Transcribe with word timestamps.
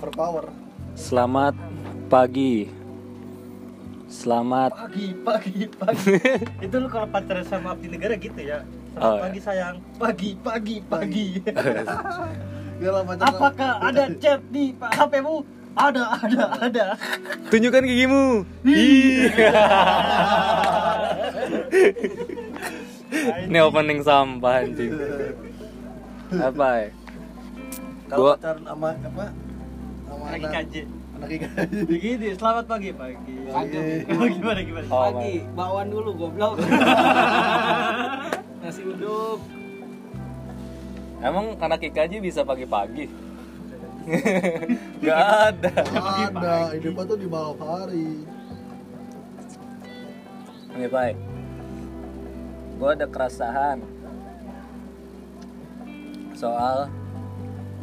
overpower 0.00 0.48
Selamat 0.96 1.52
pagi. 2.08 2.72
Selamat 4.08 4.72
pagi 4.74 5.12
pagi 5.22 5.68
pagi. 5.70 6.16
Itu 6.66 6.76
lu 6.80 6.88
kalau 6.90 7.06
pacaran 7.06 7.44
sama 7.44 7.76
abdi 7.76 7.92
negara 7.92 8.16
gitu 8.16 8.40
ya. 8.40 8.64
Selamat 8.90 9.04
Oh, 9.06 9.14
iya. 9.14 9.22
pagi 9.22 9.40
sayang. 9.44 9.76
Pagi 10.00 10.30
pagi 10.40 10.76
pagi. 10.82 11.26
Lah 12.80 13.04
pacaran. 13.12 13.28
Apakah 13.28 13.72
ada 13.84 14.08
chat 14.16 14.40
di 14.48 14.72
HP-mu 14.72 15.44
ada 15.76 16.16
ada 16.16 16.42
ada. 16.58 16.86
Tunjukkan 17.52 17.84
gigimu. 17.86 18.42
Ini 23.46 23.58
opening 23.62 24.00
sampah 24.00 24.64
anjing. 24.64 24.96
Apa 26.34 26.66
ya? 26.82 26.88
Kalau 28.10 28.34
pacaran 28.34 28.64
sama 28.64 28.88
apa 28.96 29.26
anak 30.30 30.50
kaji 30.54 30.80
anak 31.18 31.28
ikan 31.36 31.50
begini 31.90 32.28
selamat 32.38 32.64
pagi 32.70 32.90
pagi 32.94 33.34
Pagi. 33.50 33.78
Oh, 34.14 34.28
gimana 34.30 34.60
gimana 34.62 34.86
Oh, 34.86 35.02
Pagi, 35.10 35.42
bakwan 35.58 35.90
dulu 35.90 36.10
goblok. 36.14 36.62
Nasi 38.62 38.86
uduk. 38.86 39.42
Emang 41.18 41.58
anak 41.58 41.82
IKJ 41.82 42.22
bisa 42.22 42.46
pagi-pagi? 42.46 43.10
Gak 45.04 45.20
ada. 45.50 45.72
ada 46.30 46.54
hidupnya 46.72 47.04
tuh 47.04 47.18
di 47.18 47.28
malam 47.28 47.58
hari 47.58 48.22
Ini 50.78 50.86
baik. 50.86 51.18
Gue 52.78 52.90
ada 52.94 53.06
keresahan 53.10 53.82
soal 56.38 56.86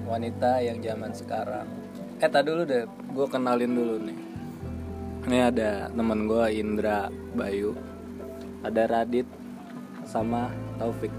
wanita 0.07 0.63
yang 0.63 0.79
zaman 0.79 1.11
sekarang. 1.11 1.67
Eh, 2.17 2.25
tadi 2.25 2.49
dulu 2.49 2.65
deh, 2.65 2.83
gue 2.87 3.27
kenalin 3.29 3.71
dulu 3.71 3.95
nih. 4.01 4.17
Ini 5.27 5.37
ada 5.53 5.69
temen 5.91 6.25
gue 6.25 6.43
Indra 6.49 7.11
Bayu, 7.31 7.77
ada 8.63 8.87
Radit 8.87 9.27
sama 10.01 10.49
Taufik. 10.77 11.11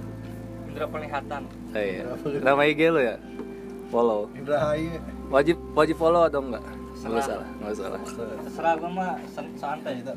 indra 0.69 0.85
penglihatan 0.85 1.43
Oh, 1.73 1.81
iya. 1.81 2.05
Nama 2.41 2.61
IG 2.63 2.81
lo 2.89 3.01
ya? 3.01 3.17
Follow. 3.89 4.29
Indra 4.33 4.57
Hai 4.63 5.01
Wajib 5.29 5.57
wajib 5.73 5.97
follow 5.97 6.25
atau 6.25 6.41
enggak? 6.41 6.65
Enggak 6.99 7.25
salah, 7.25 7.49
enggak 7.59 7.75
salah. 7.75 8.01
terserah 8.43 8.75
gua 8.77 8.91
mah 8.91 9.11
san- 9.29 9.57
santai 9.57 10.01
itu 10.01 10.13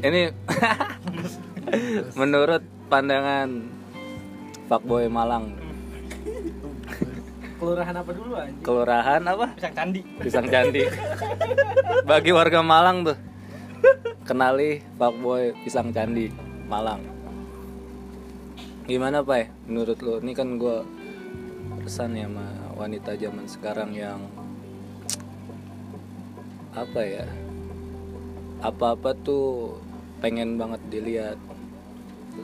Ini 0.00 0.32
menurut 2.20 2.60
pandangan 2.88 3.68
Fuckboy 4.64 5.10
Malang, 5.10 5.59
Kelurahan 7.60 7.92
apa 7.92 8.10
dulu 8.16 8.32
anjing? 8.40 8.64
kelurahan 8.64 9.20
apa? 9.20 9.46
pisang 9.52 9.74
candi 9.76 10.00
Pisang 10.16 10.48
Candi. 10.48 10.80
Bagi 12.08 12.32
warga 12.32 12.64
Malang 12.64 13.04
tuh, 13.04 13.18
kenali 14.24 14.80
Fuckboy 14.96 15.52
Pisang 15.60 15.92
Candi 15.92 16.32
Malang. 16.64 17.04
Gimana 18.88 19.20
Pak? 19.20 19.68
Menurut 19.68 20.00
lo, 20.00 20.24
ini 20.24 20.32
kan 20.32 20.56
gue 20.56 20.80
pesan 21.84 22.16
ya 22.16 22.24
sama 22.32 22.48
wanita 22.80 23.12
zaman 23.20 23.44
sekarang 23.44 23.92
yang 23.92 24.24
apa 26.72 27.00
ya? 27.04 27.28
Apa-apa 28.64 29.12
tuh 29.20 29.76
pengen 30.24 30.56
banget 30.56 30.80
dilihat, 30.88 31.36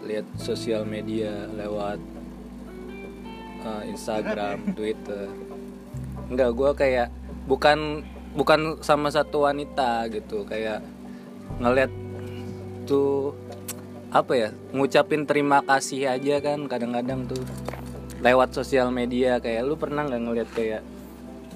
lihat 0.04 0.28
sosial 0.36 0.84
media 0.84 1.48
lewat 1.56 2.15
uh, 3.64 3.82
Instagram, 3.86 4.76
Twitter. 4.76 5.30
Enggak, 6.26 6.50
gue 6.52 6.70
kayak 6.74 7.08
bukan 7.46 8.02
bukan 8.36 8.82
sama 8.82 9.08
satu 9.08 9.46
wanita 9.46 10.10
gitu, 10.12 10.42
kayak 10.44 10.82
ngeliat 11.62 11.88
tuh 12.84 13.32
apa 14.10 14.32
ya 14.38 14.48
ngucapin 14.70 15.26
terima 15.26 15.60
kasih 15.64 16.08
aja 16.10 16.42
kan 16.42 16.68
kadang-kadang 16.68 17.24
tuh. 17.30 17.42
Lewat 18.24 18.56
sosial 18.56 18.88
media 18.88 19.38
kayak 19.38 19.62
lu 19.68 19.76
pernah 19.76 20.08
nggak 20.08 20.22
ngeliat 20.24 20.50
kayak 20.56 20.82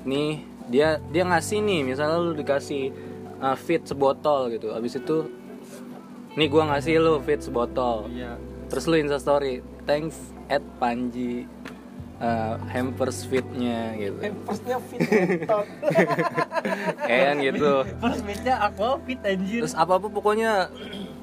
nih 0.04 0.44
dia 0.68 1.00
dia 1.08 1.24
ngasih 1.24 1.64
nih 1.64 1.80
misalnya 1.82 2.20
lu 2.20 2.36
dikasih 2.36 2.92
uh, 3.40 3.56
fit 3.56 3.82
sebotol 3.82 4.52
gitu. 4.52 4.70
Abis 4.76 5.00
itu 5.00 5.26
nih 6.36 6.46
gua 6.46 6.70
ngasih 6.70 7.00
lu 7.00 7.18
fit 7.24 7.40
sebotol. 7.40 8.06
Iya. 8.12 8.36
Terus 8.70 8.84
lu 8.86 8.96
insta 9.00 9.18
story 9.18 9.64
thanks 9.88 10.14
at 10.46 10.62
Panji 10.78 11.48
uh, 12.20 12.54
hampers 12.68 13.24
fitnya 13.26 13.96
gitu. 13.96 14.16
Firstnya 14.46 14.78
fit 14.84 15.00
kayak 17.08 17.32
gitu. 17.40 17.72
First 17.98 18.22
match-nya 18.22 18.54
aqua 18.60 19.00
fit 19.02 19.20
anjir. 19.24 19.64
Terus 19.64 19.74
apa 19.74 19.96
apa 19.96 20.06
pokoknya 20.12 20.68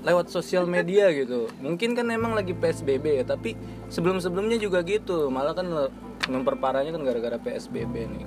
lewat 0.03 0.33
sosial 0.33 0.65
media 0.65 1.13
gitu. 1.13 1.47
Mungkin 1.61 1.93
kan 1.93 2.09
emang 2.09 2.33
lagi 2.33 2.57
psbb 2.57 3.21
ya 3.21 3.23
tapi 3.23 3.53
sebelum 3.87 4.19
sebelumnya 4.19 4.57
juga 4.57 4.81
gitu. 4.83 5.29
Malah 5.29 5.53
kan 5.53 5.67
memperparahnya 6.27 6.91
kan 6.91 7.01
gara-gara 7.05 7.37
psbb 7.39 7.93
nih. 7.93 8.25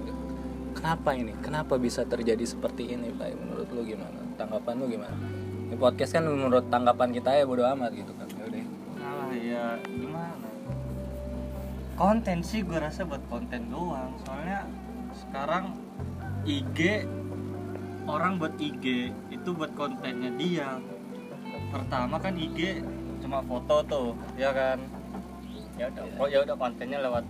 Kenapa 0.70 1.12
ini? 1.12 1.34
Kenapa 1.44 1.76
bisa 1.76 2.06
terjadi 2.06 2.46
seperti 2.46 2.94
ini 2.94 3.12
pak? 3.12 3.36
Menurut 3.36 3.68
lu 3.74 3.82
gimana? 3.84 4.16
Tanggapan 4.38 4.74
lu 4.80 4.86
gimana? 4.88 5.16
Ini 5.68 5.76
podcast 5.76 6.16
kan 6.16 6.24
menurut 6.24 6.72
tanggapan 6.72 7.12
kita 7.12 7.36
ya 7.36 7.44
bodo 7.44 7.66
amat 7.66 7.92
gitu 7.92 8.14
kan. 8.16 8.26
Yaudah. 8.38 8.64
Nah, 8.96 9.34
ya? 9.36 9.64
Konten 12.00 12.40
sih 12.40 12.64
gue 12.64 12.80
rasa 12.80 13.04
buat 13.04 13.20
konten 13.28 13.68
doang. 13.68 14.16
Soalnya 14.24 14.64
sekarang 15.12 15.76
IG 16.48 17.04
orang 18.08 18.40
buat 18.40 18.56
IG 18.56 19.12
itu 19.28 19.48
buat 19.52 19.76
kontennya 19.76 20.32
dia. 20.40 20.80
Pertama 21.68 22.16
kan 22.16 22.40
IG 22.40 22.80
cuma 23.20 23.44
foto 23.44 23.84
tuh, 23.84 24.10
ya 24.40 24.48
kan? 24.48 24.80
Ya 25.76 25.92
udah, 25.92 26.04
oh, 26.16 26.28
ya 26.32 26.40
udah 26.40 26.56
kontennya 26.56 27.04
lewat 27.04 27.28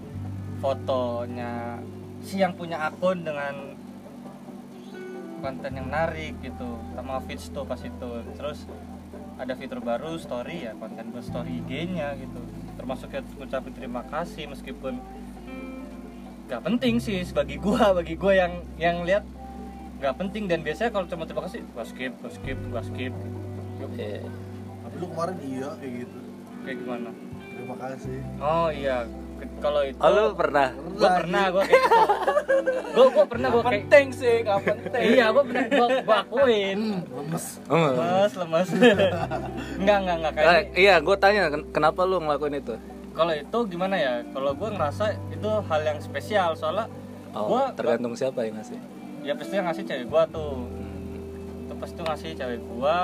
fotonya 0.63 1.83
si 2.23 2.39
yang 2.39 2.55
punya 2.55 2.79
akun 2.87 3.27
dengan 3.27 3.75
konten 5.41 5.73
yang 5.73 5.89
menarik 5.89 6.37
gitu 6.45 6.79
sama 6.93 7.17
feeds 7.25 7.49
tuh 7.49 7.65
pas 7.65 7.81
itu 7.81 8.11
terus 8.37 8.69
ada 9.41 9.57
fitur 9.57 9.81
baru 9.81 10.21
story 10.21 10.69
ya 10.69 10.77
konten 10.77 11.17
buat 11.17 11.25
story 11.25 11.65
IG-nya 11.65 12.13
gitu 12.21 12.45
termasuk 12.81 13.13
ya 13.13 13.21
ngucapin 13.37 13.77
terima 13.77 14.01
kasih 14.09 14.49
meskipun 14.49 14.97
gak 16.49 16.65
penting 16.65 16.97
sih 16.97 17.21
bagi 17.31 17.61
gua 17.61 17.93
bagi 17.99 18.17
gua 18.17 18.33
yang 18.33 18.53
yang 18.81 19.05
lihat 19.05 19.23
gak 20.01 20.17
penting. 20.17 20.49
Dan 20.49 20.65
biasanya 20.65 20.91
kalau 20.91 21.07
cuma 21.07 21.29
terima 21.29 21.45
kasih 21.45 21.61
gua 21.77 21.85
skip 21.85 22.13
gua 22.25 22.33
skip 22.33 22.59
gua 22.73 22.83
skip. 22.83 23.13
Eh, 24.01 24.25
tapi 24.83 24.95
lu 24.97 25.07
kemarin 25.13 25.37
iya 25.45 25.69
kayak 25.77 25.93
gitu. 26.09 26.19
Kayak 26.65 26.77
gimana? 26.81 27.11
Terima 27.53 27.77
kasih. 27.77 28.19
Oh 28.41 28.69
iya 28.73 29.05
kalau 29.59 29.81
itu 29.83 29.99
oh 29.99 30.09
lu 30.09 30.25
pernah? 30.33 30.69
gua 30.95 31.11
pernah 31.17 31.45
gua 31.49 31.63
kayak 31.63 31.81
gitu. 31.81 32.01
Gua 32.91 33.07
gua 33.09 33.25
pernah 33.25 33.49
gua 33.49 33.63
kayak 33.63 33.87
Penting 33.87 34.07
sih, 34.11 34.35
gak 34.43 34.59
penting. 34.67 35.03
iya 35.15 35.27
gua 35.31 35.45
pernah 35.47 35.65
gua, 35.71 35.87
gua 36.03 36.17
akuin. 36.23 36.81
Lemes. 37.07 37.45
Oh, 37.67 37.77
lemas 37.91 38.33
lemas 38.35 38.69
enggak 39.79 39.97
enggak 40.03 40.17
enggak 40.19 40.33
kayak 40.35 40.51
eh, 40.51 40.63
iya 40.77 40.95
gue 40.99 41.17
tanya 41.17 41.43
ken- 41.49 41.69
kenapa 41.71 42.01
lu 42.03 42.19
ngelakuin 42.19 42.57
itu? 42.57 42.75
Kalau 43.11 43.33
itu 43.33 43.59
gimana 43.67 43.95
ya? 43.95 44.15
Kalau 44.29 44.53
gue 44.53 44.69
ngerasa 44.69 45.05
itu 45.31 45.51
hal 45.63 45.81
yang 45.83 45.99
spesial 45.99 46.51
soalnya 46.55 46.87
oh 47.31 47.47
gua 47.47 47.71
tergantung 47.73 48.13
siapa 48.13 48.43
yang 48.43 48.59
ngasih. 48.59 48.79
Ya 49.21 49.33
pasti 49.35 49.55
yang 49.55 49.67
ngasih 49.67 49.85
cewek 49.85 50.07
gue 50.07 50.23
tuh. 50.31 50.55
Itu 51.65 51.75
pasti 51.77 51.95
tuh 51.95 52.05
ngasih 52.05 52.31
cewek 52.35 52.59
gue 52.61 52.97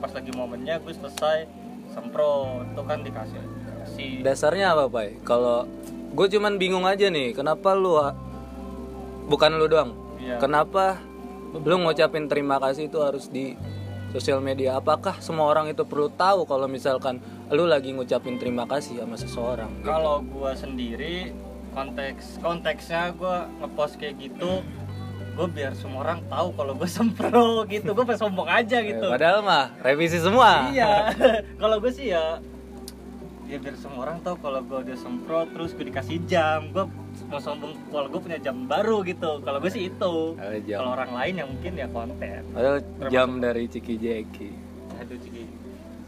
pas 0.00 0.10
lagi 0.10 0.30
momennya 0.32 0.80
gue 0.80 0.92
selesai 0.92 1.44
sempro 1.88 2.62
itu 2.62 2.82
kan 2.82 2.98
dikasih 3.00 3.40
kasih 4.02 4.22
Dasarnya 4.22 4.66
apa, 4.72 4.84
Pak? 4.86 5.22
Kalau 5.22 5.68
gue 6.10 6.26
cuman 6.28 6.56
bingung 6.56 6.84
aja 6.84 7.06
nih, 7.06 7.32
kenapa 7.32 7.72
lu 7.72 7.96
bukan 9.26 9.50
lu 9.54 9.66
doang. 9.66 9.92
Iya. 10.16 10.36
Kenapa 10.36 10.98
lu 11.52 11.76
ngucapin 11.78 12.26
terima 12.26 12.56
kasih 12.56 12.86
itu 12.86 12.98
harus 12.98 13.26
di 13.26 13.54
sosial 14.10 14.38
media? 14.38 14.76
Apakah 14.76 15.18
semua 15.18 15.46
orang 15.46 15.68
itu 15.68 15.82
perlu 15.82 16.08
tahu 16.08 16.44
kalau 16.44 16.66
misalkan 16.66 17.18
lu 17.48 17.64
lagi 17.64 17.90
ngucapin 17.90 18.36
terima 18.36 18.62
kasih 18.64 19.00
sama 19.00 19.14
seseorang? 19.14 19.70
gitu? 19.76 19.86
kalau 19.86 20.16
gue 20.20 20.52
sendiri 20.54 21.16
konteks 21.70 22.38
konteksnya 22.38 23.10
gue 23.12 23.36
ngepost 23.58 23.94
kayak 23.96 24.18
gitu 24.20 24.62
gue 25.30 25.46
biar 25.48 25.70
semua 25.72 26.02
orang 26.04 26.22
tahu 26.26 26.50
kalau 26.52 26.74
gue 26.74 26.90
sempro 26.98 27.62
gitu 27.64 27.90
gue 27.90 28.04
pengen 28.04 28.18
sombong 28.20 28.46
aja 28.46 28.78
Ya, 28.78 28.86
gitu 28.86 29.06
padahal 29.08 29.40
mah 29.40 29.74
revisi 29.78 30.18
semua. 30.18 30.66
iya 30.68 31.10
kalau 31.62 31.78
gue 31.78 31.90
sih 31.90 32.10
ya 32.10 32.38
ya 33.50 33.58
biar 33.58 33.74
semua 33.74 34.06
orang 34.06 34.22
tahu 34.22 34.38
kalau 34.38 34.62
gue 34.62 34.78
udah 34.80 34.96
sempro 34.96 35.42
terus 35.44 35.74
gue 35.74 35.82
dikasih 35.84 36.22
jam 36.24 36.70
gue 36.70 36.86
mau 37.26 37.38
sombong 37.38 37.74
kalau 37.90 38.06
gue 38.06 38.20
punya 38.20 38.38
jam 38.38 38.62
baru 38.64 39.02
gitu 39.02 39.42
kalau 39.42 39.58
gue 39.58 39.66
sih 39.68 39.90
itu 39.90 40.14
Oh, 40.32 40.54
jam. 40.62 40.78
kalau 40.78 40.90
orang 40.94 41.10
lain 41.12 41.34
yang 41.36 41.48
mungkin 41.48 41.72
ya 41.74 41.86
konten 41.88 42.42
Padahal 42.48 42.78
jam 43.08 43.28
dari 43.36 43.66
Ciki 43.66 43.94
Jeki. 43.96 44.50
aduh 44.96 45.18
ciki 45.18 45.42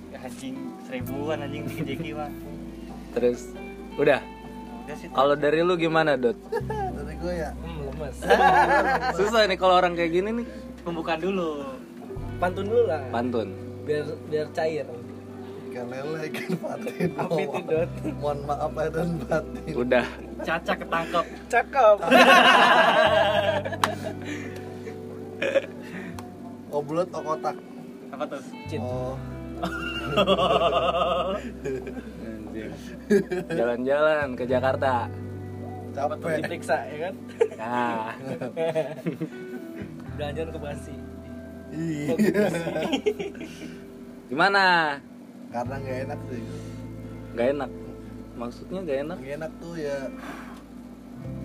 ya, 0.08 0.18
anjing 0.20 0.54
seribuan 0.84 1.38
anjing 1.40 1.64
ciki 1.66 1.82
jeki 1.84 2.10
mah 2.12 2.30
Terus 3.12 3.40
udah. 3.94 4.22
udah 4.80 4.96
sih 4.96 5.08
Kalau 5.08 5.34
dari 5.34 5.60
lu 5.60 5.74
gimana, 5.74 6.14
Dot? 6.14 6.38
dari 6.94 7.14
gue 7.16 7.34
ya 7.34 7.50
Hmm, 7.56 7.90
lemes. 7.90 8.16
susah 9.18 9.42
nih 9.44 9.58
kalau 9.58 9.74
orang 9.76 9.92
kayak 9.92 10.12
gini 10.12 10.30
nih 10.32 10.46
pembukaan 10.80 11.18
dulu 11.18 11.66
Pantun 12.38 12.64
dulu 12.64 12.82
lah. 12.86 13.02
pantun 13.10 13.50
Biar 13.82 14.06
biar 14.30 14.46
cair. 14.52 14.86
Ikan 15.72 15.88
lele 15.88 16.28
ikan 16.28 16.52
patin 16.60 16.92
itu, 17.00 17.40
Dot? 17.64 17.88
mohon 18.20 18.38
maaf 18.44 18.70
lahir 18.76 18.92
dan 18.92 19.16
batin. 19.24 19.72
Udah. 19.72 20.04
Caca 20.44 20.72
ketangkep. 20.76 21.26
Cakep. 21.48 21.96
oh 26.68 26.80
bulat 26.84 27.08
oh 27.16 27.22
kotak? 27.24 27.56
Apa 28.12 28.24
tuh? 28.28 28.44
Cit. 28.68 28.80
oh. 28.84 29.16
Jalan-jalan 33.48 34.36
ke 34.36 34.44
Jakarta. 34.44 35.08
Capek. 35.92 36.40
Diperiksa 36.40 36.76
ya 36.88 36.96
kan? 37.08 37.14
nah 37.60 38.16
Belanjaan 40.16 40.48
ke 40.52 40.60
Basi. 40.60 40.94
iya. 41.72 42.16
Gimana 44.28 44.64
karena 45.52 45.74
nggak 45.78 45.98
enak 46.08 46.20
sih. 46.26 46.42
Nggak 47.32 47.48
enak? 47.54 47.70
Maksudnya 48.32 48.78
nggak 48.82 48.98
enak? 49.04 49.16
Nggak 49.20 49.34
enak 49.38 49.52
tuh 49.60 49.74
ya 49.76 49.98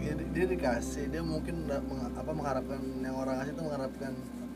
ya 0.01 0.13
di- 0.17 0.29
dia 0.33 0.45
dikasih 0.47 1.05
dia 1.11 1.21
mungkin 1.21 1.67
meng- 1.67 2.15
apa 2.15 2.31
mengharapkan 2.33 2.81
yang 3.03 3.13
orang 3.13 3.37
ngasih 3.37 3.53
tuh 3.53 3.63
mengharapkan 3.67 4.13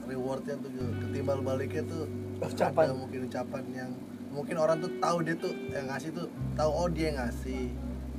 rewardnya 0.07 0.55
tuh 0.57 0.69
gitu. 0.73 0.87
ketimbal 0.97 1.37
baliknya 1.45 1.83
tuh 1.85 2.03
Ucapan. 2.41 2.89
ada 2.89 2.95
mungkin 2.97 3.19
ucapan 3.29 3.63
yang 3.69 3.91
mungkin 4.33 4.55
orang 4.57 4.81
tuh 4.81 4.91
tahu 4.97 5.17
dia 5.21 5.35
tuh 5.37 5.53
yang 5.69 5.85
ngasih 5.91 6.09
tuh 6.15 6.25
tahu 6.55 6.71
oh 6.71 6.87
dia 6.89 7.11
yang 7.13 7.17
ngasih. 7.21 7.69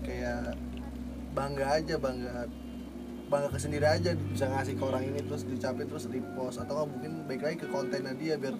Kayak 0.03 0.59
bangga 1.33 1.67
aja 1.79 1.95
bangga 1.97 2.35
bangga 3.27 3.49
ke 3.49 3.59
sendiri 3.59 3.87
aja 3.89 4.13
bisa 4.13 4.45
ngasih 4.47 4.75
ke 4.77 4.83
orang 4.85 5.03
ini 5.09 5.19
terus 5.25 5.43
diucapin 5.43 5.87
terus 5.89 6.05
repost. 6.07 6.61
Atau 6.61 6.73
nggak 6.77 6.89
mungkin 6.91 7.13
baik 7.27 7.43
lagi 7.43 7.57
ke 7.65 7.69
kontennya 7.71 8.13
dia 8.15 8.35
biar 8.37 8.55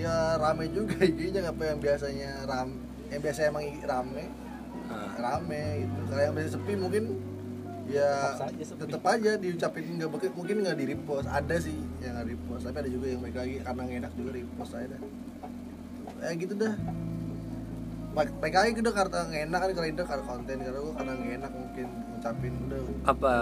ya 0.00 0.40
rame 0.40 0.64
juga 0.72 0.96
IG-nya 1.08 1.50
apa 1.50 1.62
yang 1.68 1.78
biasanya 1.78 2.30
ram 2.48 2.68
yang 3.10 3.20
biasa 3.20 3.40
emang 3.50 3.64
rame. 3.84 4.24
Ah. 4.90 5.14
rame 5.18 5.86
gitu. 5.86 6.00
Kalau 6.10 6.22
yang 6.22 6.34
biasa 6.34 6.50
sepi 6.58 6.72
mungkin 6.74 7.04
ya 7.90 8.38
Tetap 8.54 9.02
aja 9.02 9.34
diucapin 9.34 9.98
nggak 9.98 10.10
mungkin 10.10 10.30
mungkin 10.38 10.56
nggak 10.62 10.78
di 10.78 10.84
repost 10.94 11.26
ada 11.26 11.56
sih 11.58 11.74
yang 11.98 12.14
nggak 12.14 12.30
repost 12.30 12.62
tapi 12.70 12.86
ada 12.86 12.90
juga 12.90 13.06
yang 13.10 13.20
baik 13.22 13.34
lagi 13.34 13.54
karena 13.66 13.80
nggak 13.82 13.98
enak 14.06 14.12
juga 14.14 14.30
repost 14.38 14.72
aja 14.78 14.86
dah. 14.94 15.00
Ya 16.20 16.30
gitu 16.38 16.54
dah. 16.54 16.74
Lagi 18.10 18.78
udah 18.82 18.94
karena 18.94 19.18
nggak 19.30 19.42
enak 19.46 19.58
kan 19.58 19.70
kalau 19.74 19.88
itu 19.90 20.02
karena 20.02 20.24
konten 20.26 20.56
karena 20.58 20.78
gue 20.82 20.94
karena 20.98 21.12
nggak 21.14 21.32
enak 21.38 21.52
mungkin 21.54 21.86
ngucapin 22.10 22.52
udah. 22.66 22.80
Apa? 23.06 23.34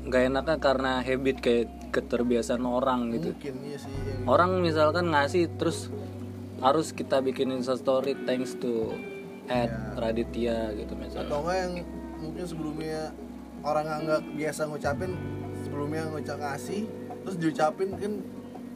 Nggak 0.00 0.22
enaknya 0.32 0.56
karena 0.58 0.92
habit 1.04 1.36
kayak 1.38 1.79
keterbiasaan 1.90 2.64
orang 2.64 3.10
gitu. 3.14 3.34
Mungkin 3.34 3.54
iya 3.66 3.78
sih 3.78 3.90
yang 3.90 4.24
orang 4.30 4.50
misalkan 4.62 5.10
ngasih 5.10 5.50
terus 5.58 5.90
harus 6.60 6.92
kita 6.92 7.18
bikinin 7.20 7.60
story 7.60 8.14
thanks 8.24 8.54
to 8.56 8.94
at 9.50 9.66
Ya. 9.66 9.98
Raditya 9.98 10.70
gitu 10.78 10.94
misalnya. 10.94 11.26
Atau 11.26 11.42
enggak 11.42 11.56
yang 11.58 11.72
mungkin 12.22 12.44
sebelumnya 12.46 13.10
orang 13.66 13.84
nggak 14.06 14.20
biasa 14.38 14.60
ngucapin 14.70 15.10
sebelumnya 15.66 16.02
ngucap 16.08 16.38
ngasih 16.38 16.86
terus 17.26 17.36
diucapin 17.36 17.88
kan 17.98 18.12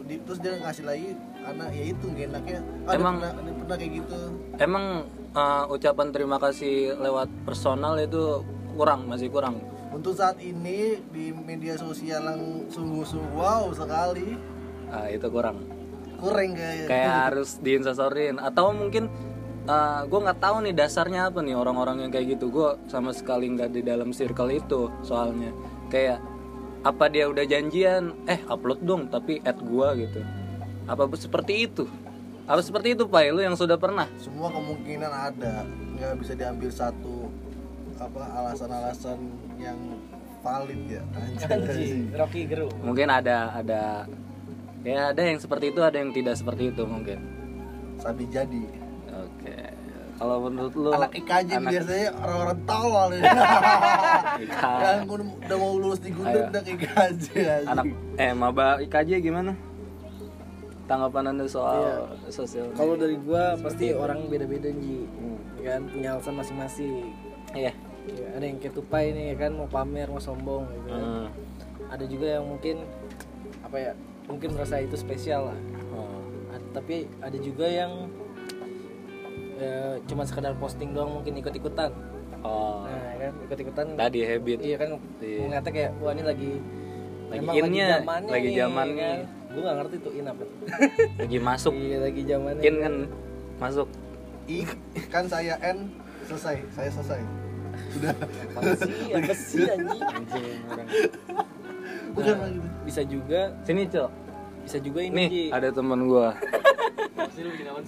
di, 0.04 0.20
terus 0.20 0.38
dia 0.42 0.52
ngasih 0.60 0.84
lagi 0.84 1.16
karena 1.16 1.64
ya 1.72 1.84
itu 1.88 2.04
nggak 2.04 2.26
enaknya. 2.34 2.60
Ada 2.84 2.96
Emang- 2.98 3.16
pernah 3.22 3.32
ada 3.32 3.50
pernah 3.54 3.76
kayak 3.78 3.92
gitu? 3.96 4.18
Emang 4.58 4.84
uh, 5.32 5.64
ucapan 5.70 6.06
terima 6.12 6.36
kasih 6.42 6.74
lewat 6.98 7.28
personal 7.46 7.94
itu 7.96 8.42
kurang 8.74 9.06
masih 9.06 9.30
kurang 9.30 9.62
untuk 9.94 10.18
saat 10.18 10.42
ini 10.42 10.98
di 11.14 11.30
media 11.30 11.78
sosial 11.78 12.26
yang 12.26 12.66
sungguh-sungguh 12.66 13.38
wow 13.38 13.70
sekali. 13.70 14.34
Ah, 14.90 15.06
itu 15.06 15.30
kurang. 15.30 15.62
Kurang 16.18 16.58
kayak. 16.58 16.90
Kayak 16.90 17.14
harus 17.30 17.62
diinsasorin 17.62 18.42
atau 18.42 18.74
mungkin 18.74 19.06
gue 20.10 20.20
nggak 20.20 20.40
tahu 20.42 20.66
nih 20.66 20.74
dasarnya 20.76 21.30
apa 21.30 21.40
nih 21.40 21.54
orang-orang 21.54 22.04
yang 22.04 22.10
kayak 22.10 22.36
gitu. 22.36 22.50
Gue 22.50 22.74
sama 22.90 23.14
sekali 23.14 23.48
nggak 23.54 23.70
di 23.70 23.80
dalam 23.86 24.10
circle 24.10 24.50
itu 24.50 24.90
soalnya. 25.06 25.54
Kayak 25.88 26.18
apa 26.84 27.08
dia 27.08 27.30
udah 27.30 27.46
janjian? 27.46 28.12
Eh 28.26 28.42
upload 28.50 28.82
dong 28.82 29.08
tapi 29.08 29.38
add 29.46 29.62
gue 29.62 29.88
gitu. 30.04 30.20
Apa 30.90 31.08
seperti 31.16 31.70
itu? 31.70 31.88
Apa 32.44 32.60
seperti 32.60 32.92
itu 32.92 33.08
pak? 33.08 33.30
Lu 33.32 33.40
yang 33.40 33.56
sudah 33.56 33.80
pernah? 33.80 34.04
Semua 34.20 34.52
kemungkinan 34.52 35.08
ada. 35.08 35.64
Nggak 35.96 36.12
bisa 36.20 36.32
diambil 36.36 36.68
satu 36.68 37.23
apa 37.94 38.22
alasan-alasan 38.42 39.18
yang 39.56 39.78
valid 40.40 40.80
ya 40.90 41.02
Anjing, 41.16 42.12
Rocky 42.12 42.44
Gerung. 42.44 42.74
mungkin 42.82 43.08
ada 43.08 43.54
ada 43.54 44.04
ya 44.84 45.10
ada 45.10 45.22
yang 45.24 45.40
seperti 45.40 45.72
itu 45.72 45.80
ada 45.80 45.96
yang 45.96 46.12
tidak 46.12 46.36
seperti 46.36 46.68
itu 46.68 46.82
mungkin 46.84 47.16
sabi 47.96 48.28
jadi 48.28 48.64
oke 49.08 49.56
kalau 50.14 50.46
menurut 50.46 50.74
lu 50.76 50.90
anak 50.90 51.10
IKJ 51.12 51.50
anak 51.58 51.70
biasanya 51.74 52.08
orang-orang 52.14 52.58
tawal 52.62 53.08
ya. 53.10 53.22
Yang 54.94 55.10
udah, 55.10 55.56
mau 55.58 55.74
lulus 55.74 55.98
di 55.98 56.14
Gundul 56.14 56.38
udah 56.46 56.62
IKJ 56.62 57.24
aja. 57.34 57.66
anak 57.66 57.84
eh 58.14 58.30
maba 58.30 58.78
IKJ 58.78 59.18
gimana 59.18 59.58
tanggapan 60.86 61.34
anda 61.34 61.48
soal 61.50 61.82
Iya. 61.82 62.30
sosial 62.30 62.66
Kalau 62.76 62.94
dari 62.94 63.16
gua 63.18 63.58
pasti 63.58 63.90
orang 63.90 64.28
beda-beda 64.28 64.70
Ji. 64.70 65.02
Kan 65.64 65.88
punya 65.88 66.14
alasan 66.14 66.36
masing-masing. 66.36 67.10
iya 67.56 67.72
Ya, 68.06 68.28
ada 68.32 68.44
yang 68.44 68.58
kayak 68.58 68.74
tupai 68.74 69.10
nih 69.10 69.32
kan 69.34 69.50
mau 69.50 69.64
pamer, 69.64 70.06
mau 70.06 70.18
sombong 70.18 70.68
gitu. 70.68 70.88
kan. 70.88 71.00
Hmm. 71.00 71.26
Ada 71.88 72.04
juga 72.04 72.26
yang 72.30 72.44
mungkin 72.46 72.76
apa 73.60 73.76
ya? 73.78 73.92
Mungkin 74.24 74.48
merasa 74.52 74.76
itu 74.78 74.92
spesial 74.94 75.48
lah. 75.48 75.58
Oh. 75.90 76.20
A- 76.50 76.68
tapi 76.72 77.08
ada 77.18 77.36
juga 77.36 77.64
yang 77.64 78.08
ya, 79.56 79.96
cuma 80.04 80.22
sekedar 80.22 80.52
posting 80.54 80.92
doang 80.92 81.12
mungkin 81.14 81.32
ikut-ikutan. 81.34 81.90
oh 82.40 82.84
Nah, 82.84 83.12
kan 83.18 83.32
ikut-ikutan. 83.42 83.86
tadi 83.94 84.20
habit 84.22 84.58
Iya 84.60 84.76
kan 84.76 84.88
Iya. 85.16 85.38
ngeliatnya 85.42 85.72
kayak 85.72 85.90
wah 85.96 86.12
ini 86.12 86.22
lagi 86.22 86.52
Lagi 87.24 87.40
emang 87.40 87.54
in-nya, 87.58 87.86
zamannya 87.96 88.30
lagi 88.30 88.48
zamannya. 88.52 89.10
kan. 89.16 89.18
Gue 89.48 89.62
gak 89.62 89.76
ngerti 89.78 89.96
tuh 89.98 90.12
in 90.12 90.26
apa 90.26 90.44
lagi 91.22 91.38
masuk 91.40 91.72
Iya 91.72 91.96
lagi 92.02 92.22
zamannya. 92.22 92.62
in 92.62 92.76
kan 92.78 92.94
masuk 93.56 93.88
I 94.44 94.68
kan 95.08 95.24
saya 95.24 95.56
N 95.58 95.88
selesai, 96.22 96.56
saya 96.70 96.90
selesai. 96.90 97.20
Sih? 97.74 98.94
Apa 99.14 99.34
sih 99.34 99.62
anjing? 99.68 100.02
anjing 100.02 100.58
orang 100.70 100.88
Bukan 102.14 102.36
lagi. 102.38 102.58
Bisa 102.86 103.02
juga. 103.02 103.40
Sini 103.66 103.82
cok. 103.90 104.10
Bisa 104.64 104.78
juga 104.80 105.00
ini 105.04 105.14
nih 105.14 105.28
Ji. 105.28 105.44
ada 105.52 105.68
teman 105.74 106.08
gua. 106.08 106.32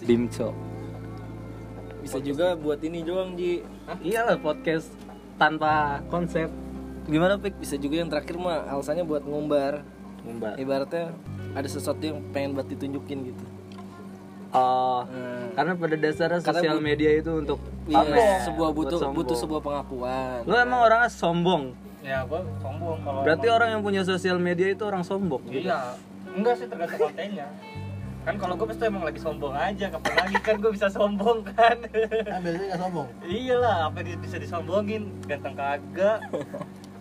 Dimco 0.05 0.51
bisa 2.07 2.23
juga 2.23 2.55
buat 2.55 2.79
ini 2.87 3.03
doang 3.03 3.35
Ji. 3.35 3.67
Iyalah 3.99 4.39
podcast 4.39 4.95
tanpa 5.43 5.99
konsep. 6.07 6.47
Gimana 7.11 7.35
pik? 7.35 7.59
Bisa 7.59 7.75
juga 7.75 7.99
yang 7.99 8.07
terakhir 8.07 8.39
mah 8.39 8.63
alasannya 8.71 9.03
buat 9.03 9.27
ngumbar. 9.27 9.83
Mbak. 10.27 10.59
ibaratnya 10.59 11.15
ada 11.55 11.69
sesuatu 11.71 12.03
yang 12.03 12.19
pengen 12.35 12.59
buat 12.59 12.67
ditunjukin 12.67 13.31
gitu. 13.31 13.45
Oh, 14.51 15.07
Nah, 15.07 15.55
karena 15.55 15.79
pada 15.79 15.95
dasarnya 15.95 16.43
Karena 16.43 16.59
sosial 16.59 16.83
media 16.83 17.15
itu 17.15 17.31
untuk 17.31 17.63
iya, 17.89 18.03
ya? 18.03 18.39
sebuah 18.45 18.71
butuh 18.73 18.99
sombong. 18.99 19.17
butuh 19.17 19.37
sebuah 19.37 19.61
pengakuan 19.61 20.41
Lu 20.43 20.55
emang 20.55 20.81
orangnya 20.83 21.09
sombong. 21.09 21.63
ya 22.01 22.23
gua 22.23 22.41
sombong 22.57 22.99
kalau 23.01 23.21
Berarti 23.21 23.45
emang- 23.45 23.57
orang 23.57 23.69
yang 23.71 23.83
punya 23.83 24.03
sosial 24.03 24.39
media 24.39 24.69
itu 24.69 24.83
orang 24.83 25.03
sombong. 25.03 25.43
iya 25.47 25.95
enggak 26.29 26.55
sih 26.55 26.67
tergantung 26.67 27.01
kontennya 27.03 27.49
kan 28.23 28.35
kalau 28.37 28.55
gue 28.55 28.67
pasti 28.67 28.83
emang 28.85 29.03
lagi 29.03 29.17
sombong 29.17 29.55
aja 29.55 29.87
kapan 29.89 30.15
lagi 30.19 30.37
kan 30.41 30.55
gue 30.57 30.71
bisa 30.71 30.87
sombong 30.89 31.47
kan 31.47 31.79
Kan 31.79 32.39
biasanya 32.43 32.67
nggak 32.67 32.81
sombong. 32.81 33.07
iyalah 33.23 33.77
apa 33.87 33.99
yang 34.03 34.19
bisa 34.19 34.37
disombongin 34.37 35.03
ganteng 35.25 35.55
kagak 35.55 36.19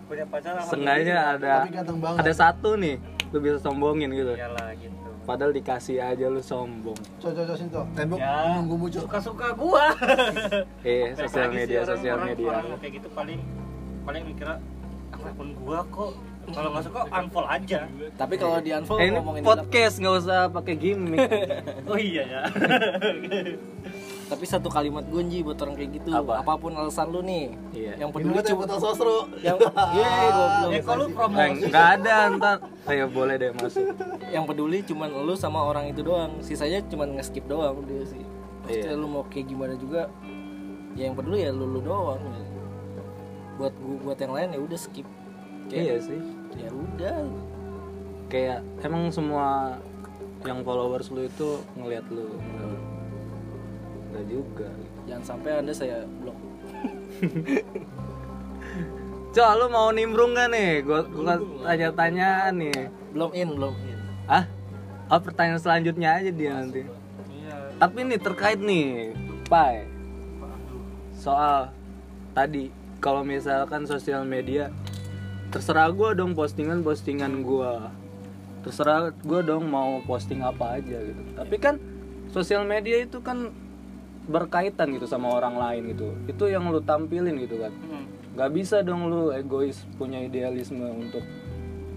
punya 0.05 0.21
pacar. 0.23 0.61
Sengaja 0.63 1.33
ada 1.33 1.53
Tapi 1.59 1.73
ganteng 1.73 1.97
banget. 1.97 2.19
ada 2.21 2.31
satu 2.31 2.77
nih 2.77 3.01
lu 3.27 3.41
bisa 3.41 3.57
sombongin 3.57 4.13
gitu. 4.13 4.33
iyalah 4.33 4.69
gitu 4.77 5.09
Padahal 5.25 5.51
dikasih 5.51 5.97
aja 5.97 6.25
lu 6.25 6.37
sombong. 6.37 6.93
Coba 7.17 7.33
coba 7.35 7.53
sini 7.53 7.69
tuh. 7.69 7.85
Tembok 7.91 8.17
ya 8.17 8.55
nunggu 8.55 8.75
muncul. 8.77 9.01
suka 9.01 9.17
suka 9.19 9.47
gua 9.51 9.85
Eh, 10.85 11.11
sosial 11.13 11.49
media, 11.49 11.81
orang- 11.81 11.89
sosial 11.91 12.15
orang- 12.15 12.29
media. 12.31 12.47
orang 12.47 12.79
kayak 12.79 12.93
gitu 12.95 13.07
paling 13.11 13.39
paling 14.01 14.21
mikirnya 14.23 14.57
akun 15.11 15.49
gua 15.55 15.81
kok 15.87 16.13
kalau 16.47 16.69
nggak 16.69 16.85
suka 16.85 17.01
unfollow 17.09 17.49
aja 17.49 17.79
tapi 18.13 18.37
kalau 18.37 18.61
di 18.61 18.69
unfollow 18.69 19.01
Eh, 19.01 19.09
ini 19.09 19.17
ngomongin 19.17 19.41
podcast 19.41 19.97
nggak 19.97 20.15
usah 20.15 20.39
pakai 20.47 20.75
gimmick. 20.75 21.25
oh 21.89 21.97
iya 21.97 22.21
ya 22.23 22.41
tapi 24.25 24.43
satu 24.43 24.67
kalimat 24.67 25.05
gue 25.05 25.21
Ji 25.23 25.39
buat 25.39 25.57
orang 25.57 25.75
kayak 25.75 25.91
gitu 25.95 26.09
Apa? 26.09 26.41
apa 26.41 26.53
pun 26.55 26.73
alasan 26.73 27.09
lu 27.09 27.21
nih 27.21 27.53
Iya. 27.71 27.93
yang 27.97 28.09
Peduli 28.09 28.41
cuma 28.41 28.61
foto 28.63 28.75
sosro. 28.79 29.17
yang 29.39 29.57
iya 29.93 30.09
goblok 30.27 30.69
ya 30.71 30.81
kalau 30.81 31.05
Eh, 31.05 31.13
promosi 31.13 31.61
nggak 31.63 31.87
ada 31.95 32.15
ntar. 32.31 32.57
Ayo 32.85 33.05
boleh 33.07 33.35
deh 33.35 33.51
masuk. 33.53 33.85
yang 34.27 34.43
peduli 34.43 34.81
cuman 34.81 35.09
lu 35.19 35.33
sama 35.35 35.61
orang 35.61 35.87
itu 35.87 36.01
doang 36.01 36.41
sisanya 36.41 36.81
cuman 36.83 37.15
nge-skip 37.15 37.45
doang 37.45 37.81
dia 37.83 38.01
sih 38.03 38.23
pasti 38.61 38.81
Iya. 38.83 38.93
lu 38.95 39.05
mau 39.05 39.23
kayak 39.23 39.45
gimana 39.45 39.73
juga 39.75 40.09
ya 40.93 41.05
yang 41.05 41.13
peduli 41.13 41.39
ya 41.39 41.51
lu 41.51 41.65
lu 41.67 41.79
doang 41.79 42.17
buat 43.55 43.71
gua- 43.73 44.01
buat 44.03 44.17
yang 44.17 44.33
lain 44.33 44.49
ya 44.49 44.59
udah 44.59 44.79
skip 44.79 45.07
iya 45.67 45.95
sih 45.97 46.19
ya 46.55 46.67
udah 46.67 47.15
kayak 48.27 48.59
emang 48.81 49.07
semua 49.09 49.77
yang 50.41 50.61
followers 50.61 51.09
lu 51.09 51.23
itu 51.23 51.49
ngelihat 51.73 52.05
lu 52.07 52.25
enggak, 52.35 52.74
enggak 54.15 54.31
juga 54.31 54.67
jangan 55.03 55.23
sampai 55.27 55.49
anda 55.59 55.75
saya 55.75 56.07
blok 56.23 56.39
Cok, 59.35 59.51
lu 59.59 59.67
mau 59.67 59.91
nimbrung 59.91 60.31
gak 60.31 60.47
nih? 60.47 60.79
Gua, 60.79 61.03
gua 61.11 61.35
tanya-tanya 61.67 62.55
nih. 62.55 62.87
belum 63.11 63.35
in 63.35 63.51
belum 63.51 63.75
in 63.83 63.99
Ah? 64.31 64.47
Oh, 65.11 65.19
pertanyaan 65.19 65.59
selanjutnya 65.59 66.15
aja 66.15 66.31
dia 66.31 66.55
nanti. 66.55 66.87
iya 67.35 67.75
Tapi 67.75 68.07
nih 68.07 68.15
terkait 68.15 68.63
nih, 68.63 69.11
Pai. 69.51 69.91
Soal 71.19 71.75
tadi 72.31 72.71
kalau 73.03 73.27
misalkan 73.27 73.83
sosial 73.83 74.23
media 74.23 74.71
terserah 75.51 75.91
gua 75.91 76.15
dong 76.15 76.31
postingan-postingan 76.31 77.43
gua. 77.43 77.91
Terserah 78.63 79.11
gua 79.19 79.43
dong 79.43 79.67
mau 79.67 79.99
posting 80.07 80.47
apa 80.47 80.79
aja 80.79 80.95
gitu. 80.95 81.21
Tapi 81.35 81.55
kan 81.59 81.75
sosial 82.31 82.63
media 82.63 83.03
itu 83.03 83.19
kan 83.19 83.51
berkaitan 84.25 84.93
gitu 84.93 85.05
sama 85.05 85.31
orang 85.31 85.55
lain 85.55 85.95
gitu. 85.95 86.13
Itu 86.25 86.49
yang 86.49 86.67
lu 86.69 86.81
tampilin 86.81 87.37
gitu 87.41 87.61
kan. 87.61 87.73
Hmm. 87.89 88.05
nggak 88.35 88.51
bisa 88.51 88.83
dong 88.83 89.07
lu 89.07 89.31
egois 89.31 89.87
punya 89.95 90.19
idealisme 90.19 90.83
untuk 90.83 91.23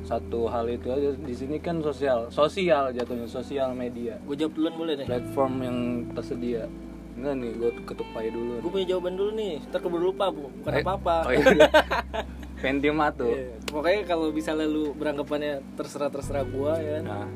satu 0.06 0.47
hal 0.47 0.70
itu 0.70 0.88
aja. 0.88 1.11
Di 1.18 1.35
sini 1.35 1.58
kan 1.58 1.82
sosial 1.82 2.30
sosial 2.30 2.94
jatuhnya 2.94 3.26
sosial 3.26 3.75
media. 3.75 4.16
Gue 4.23 4.38
jawab 4.38 4.54
duluan 4.54 4.75
boleh 4.78 4.94
deh. 5.02 5.06
Platform 5.11 5.54
yang 5.66 5.78
tersedia. 6.14 6.70
Enggak 7.18 7.35
nih 7.42 7.50
gue 7.58 7.70
ketuk 7.82 8.06
pai 8.14 8.30
dulu 8.30 8.62
gue 8.62 8.70
punya 8.70 8.87
jawaban 8.94 9.18
dulu 9.18 9.30
nih. 9.35 9.58
Ntar 9.66 9.80
keburu 9.82 10.14
lupa 10.14 10.30
bu. 10.30 10.47
Bukan 10.62 10.73
Eh, 10.73 10.82
apa 10.87 10.92
apa 10.94 11.14
oh 11.26 11.32
iya. 11.35 11.66
Pentium 12.62 12.99
tuh 13.14 13.35
pokoknya 13.70 14.02
kalau 14.06 14.30
misalnya 14.30 14.66
lu 14.66 14.90
beranggapannya 14.94 15.62
terserah 15.78 16.11
terserah 16.11 16.42
gua 16.47 16.78
ya. 16.78 17.02
Nah 17.02 17.26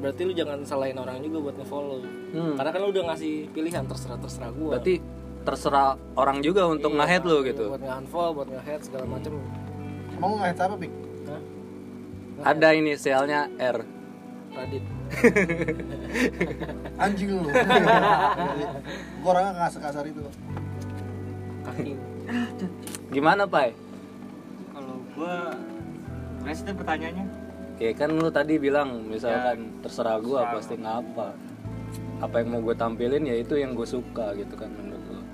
berarti 0.00 0.20
lu 0.24 0.32
jangan 0.32 0.58
salahin 0.64 0.96
orang 0.96 1.20
juga 1.20 1.38
buat 1.42 1.56
ngefollow 1.56 2.00
Hmm. 2.30 2.54
karena 2.54 2.70
kan 2.70 2.80
lu 2.80 2.88
udah 2.88 3.04
ngasih 3.10 3.34
pilihan 3.50 3.84
terserah 3.84 4.16
terserah 4.16 4.50
gua 4.50 4.70
berarti 4.74 4.94
terserah 5.40 5.88
orang 6.14 6.38
juga 6.40 6.62
untuk 6.64 6.90
Iya, 6.90 6.98
nge-head 7.02 7.22
lu 7.24 7.36
gitu 7.42 7.64
buat 7.68 7.80
nge-unfollow 7.80 8.32
buat 8.34 8.48
nge-head 8.48 8.80
segala 8.82 9.04
macem 9.04 9.32
Emang 10.14 10.36
nggak 10.36 10.52
apa 10.54 10.76
Pik? 10.76 10.92
Hah? 11.26 11.40
ada 12.46 12.68
inisialnya 12.70 13.40
R 13.56 13.78
Radit 14.50 14.84
Anjing 17.02 17.30
lu. 17.34 17.48
Gua 19.20 19.28
orangnya 19.28 19.52
kasar 19.60 19.80
kasar 19.82 20.04
itu. 20.06 20.22
kaki 21.60 21.92
gimana 23.10 23.42
pai 23.44 23.74
kalau 24.70 24.96
gua 25.12 25.54
Rest 26.40 26.64
deh 26.64 26.72
pertanyaannya 26.72 27.26
ya 27.80 27.92
kan 27.96 28.12
lu 28.12 28.28
tadi 28.28 28.60
bilang 28.60 29.08
misalkan 29.08 29.80
terserah 29.80 30.20
gua 30.20 30.44
terserah. 30.44 30.52
posting 30.52 30.84
apa 30.84 31.28
apa 32.20 32.34
yang 32.44 32.48
mau 32.52 32.60
gue 32.60 32.76
tampilin 32.76 33.24
ya 33.24 33.36
itu 33.40 33.56
yang 33.56 33.72
gue 33.72 33.88
suka 33.88 34.36
gitu 34.36 34.52
kan 34.52 34.68
menurut 34.68 35.00
lu. 35.08 35.24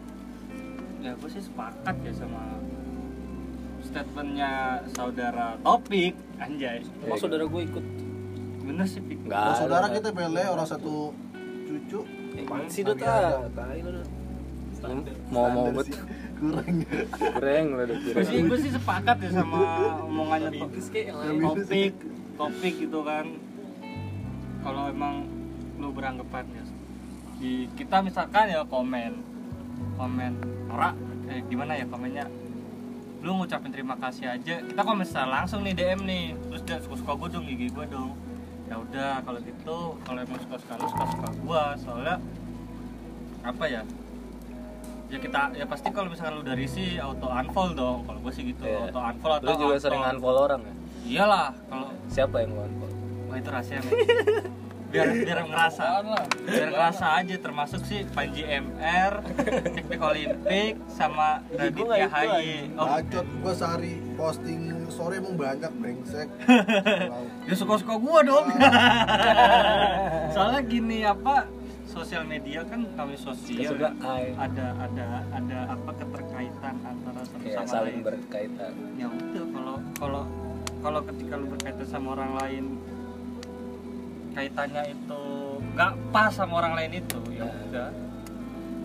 Ya 1.02 1.18
gue 1.18 1.30
sih 1.34 1.42
sepakat 1.42 1.98
ya 2.06 2.12
sama 2.14 2.62
statementnya 3.82 4.82
saudara 4.94 5.58
Topik 5.66 6.14
anjay. 6.38 6.86
Emang 7.02 7.18
saudara 7.18 7.42
gue 7.42 7.62
ikut? 7.66 7.84
Bener 8.62 8.86
sih 8.86 9.02
Pik 9.02 9.26
Nggak 9.26 9.42
Oh, 9.42 9.54
saudara 9.66 9.86
kita 9.90 10.08
bele 10.14 10.42
orang 10.46 10.68
satu 10.70 11.10
cucu. 11.66 12.00
Apaan 12.46 12.70
sih 12.70 12.86
Dut 12.86 13.02
ah? 13.02 13.42
Mau 15.34 15.50
mau 15.50 15.74
bet. 15.74 15.90
Kurang. 16.36 16.84
goreng 17.16 17.66
lu 17.72 17.82
udah 17.88 17.96
gue 17.96 18.24
sih 18.28 18.44
gue 18.44 18.58
sih 18.60 18.68
sepakat 18.76 19.16
ya 19.24 19.40
sama 19.40 19.58
omongannya 20.04 20.50
topik 20.60 21.96
topik 22.36 22.74
gitu 22.78 23.00
kan. 23.02 23.26
Kalau 24.60 24.82
emang 24.86 25.24
lu 25.76 25.88
beranggapan 25.90 26.44
ya 26.50 26.64
di 27.36 27.52
kita 27.72 28.00
misalkan 28.00 28.48
ya 28.48 28.64
komen 28.64 29.12
komen 29.94 30.32
norak 30.66 30.96
eh 31.26 31.44
gimana 31.46 31.72
ya 31.74 31.84
komennya? 31.84 32.26
Lu 33.20 33.36
ngucapin 33.36 33.68
terima 33.68 33.94
kasih 33.94 34.30
aja 34.30 34.60
kita 34.60 34.80
komen 34.80 35.04
secara 35.04 35.28
langsung 35.36 35.60
nih 35.60 35.72
DM 35.72 36.00
nih 36.02 36.24
terus 36.46 36.62
dia 36.62 36.76
suka 36.78 36.96
suka 36.96 37.12
gue 37.14 37.28
dong 37.30 37.44
gigi 37.44 37.68
gue 37.68 37.86
dong. 37.86 38.16
Ya 38.66 38.76
udah 38.76 39.20
kalau 39.20 39.38
gitu 39.38 39.76
kalau 40.00 40.18
emang 40.18 40.40
suka 40.40 40.56
suka 40.58 40.74
lu 40.74 40.86
suka 40.88 41.04
suka 41.08 41.28
gue 41.30 41.62
soalnya 41.78 42.16
apa 43.42 43.64
ya? 43.66 43.82
Ya 45.06 45.18
kita 45.18 45.54
ya 45.54 45.64
pasti 45.64 45.88
kalau 45.88 46.10
misalkan 46.10 46.34
lu 46.34 46.42
dari 46.42 46.66
sih 46.66 46.98
auto 46.98 47.28
unfollow 47.28 47.72
dong 47.72 47.98
kalau 48.02 48.18
gue 48.18 48.32
sih 48.32 48.42
gitu 48.44 48.64
Iya. 48.64 48.90
auto 48.90 48.98
unfollow 48.98 49.36
atau 49.36 49.46
lu 49.46 49.52
juga 49.54 49.66
auto- 49.70 49.84
sering 49.84 50.02
unfollow 50.02 50.42
orang 50.44 50.60
ya 50.62 50.74
iyalah 51.06 51.54
kalau 51.70 51.90
siapa 52.10 52.36
yang 52.42 52.50
lu 52.52 52.60
unfollow 52.66 53.30
wah 53.30 53.36
itu 53.38 53.48
rahasia 53.50 53.78
men. 53.82 53.94
Biar 54.86 55.12
biar 55.12 55.42
ngerasa. 55.50 55.84
Biar 56.46 56.68
ngerasa 56.70 57.06
aja 57.18 57.34
termasuk 57.42 57.82
sih 57.84 58.06
Panji 58.14 58.46
MR 58.46 59.18
Teknik 59.74 59.98
Olimpik 59.98 60.78
sama 60.86 61.42
Radit 61.50 61.84
Yahaye 61.84 62.70
oh. 62.78 62.86
Bacot 62.86 63.26
gua 63.42 63.52
sehari 63.52 63.98
posting 64.14 64.86
story 64.86 65.18
emang 65.18 65.34
banyak 65.34 65.72
brengsek. 65.82 66.30
dia 67.44 67.56
suka 67.58 67.82
suka 67.82 67.94
gua 67.98 68.22
dong. 68.22 68.46
Soalnya 70.34 70.62
gini 70.62 71.02
apa 71.02 71.50
sosial 71.90 72.22
media 72.22 72.62
kan 72.62 72.86
kami 72.94 73.18
sosial 73.18 73.74
Suka 73.74 73.90
ai. 74.06 74.36
ada 74.38 74.66
ada 74.86 75.06
ada 75.34 75.58
apa 75.72 75.90
keterkaitan 75.98 76.74
antara 76.84 77.20
satu 77.26 77.42
kayak 77.42 77.56
sama 77.58 77.72
saling 77.74 77.98
lain. 78.00 78.06
berkaitan. 78.06 78.72
Ya 78.94 79.06
udah 79.10 79.44
kalau 79.50 79.76
kalau 79.98 80.22
kalau 80.78 81.00
ketika 81.04 81.34
lu 81.34 81.46
berkaitan 81.48 81.86
sama 81.86 82.08
orang 82.12 82.32
lain 82.36 82.64
kaitannya 84.32 84.82
itu 84.92 85.22
nggak 85.72 85.92
pas 86.10 86.28
sama 86.28 86.60
orang 86.60 86.72
lain 86.74 86.92
itu 87.00 87.18
ya 87.32 87.44
Ya. 87.44 87.48
udah. 87.66 87.90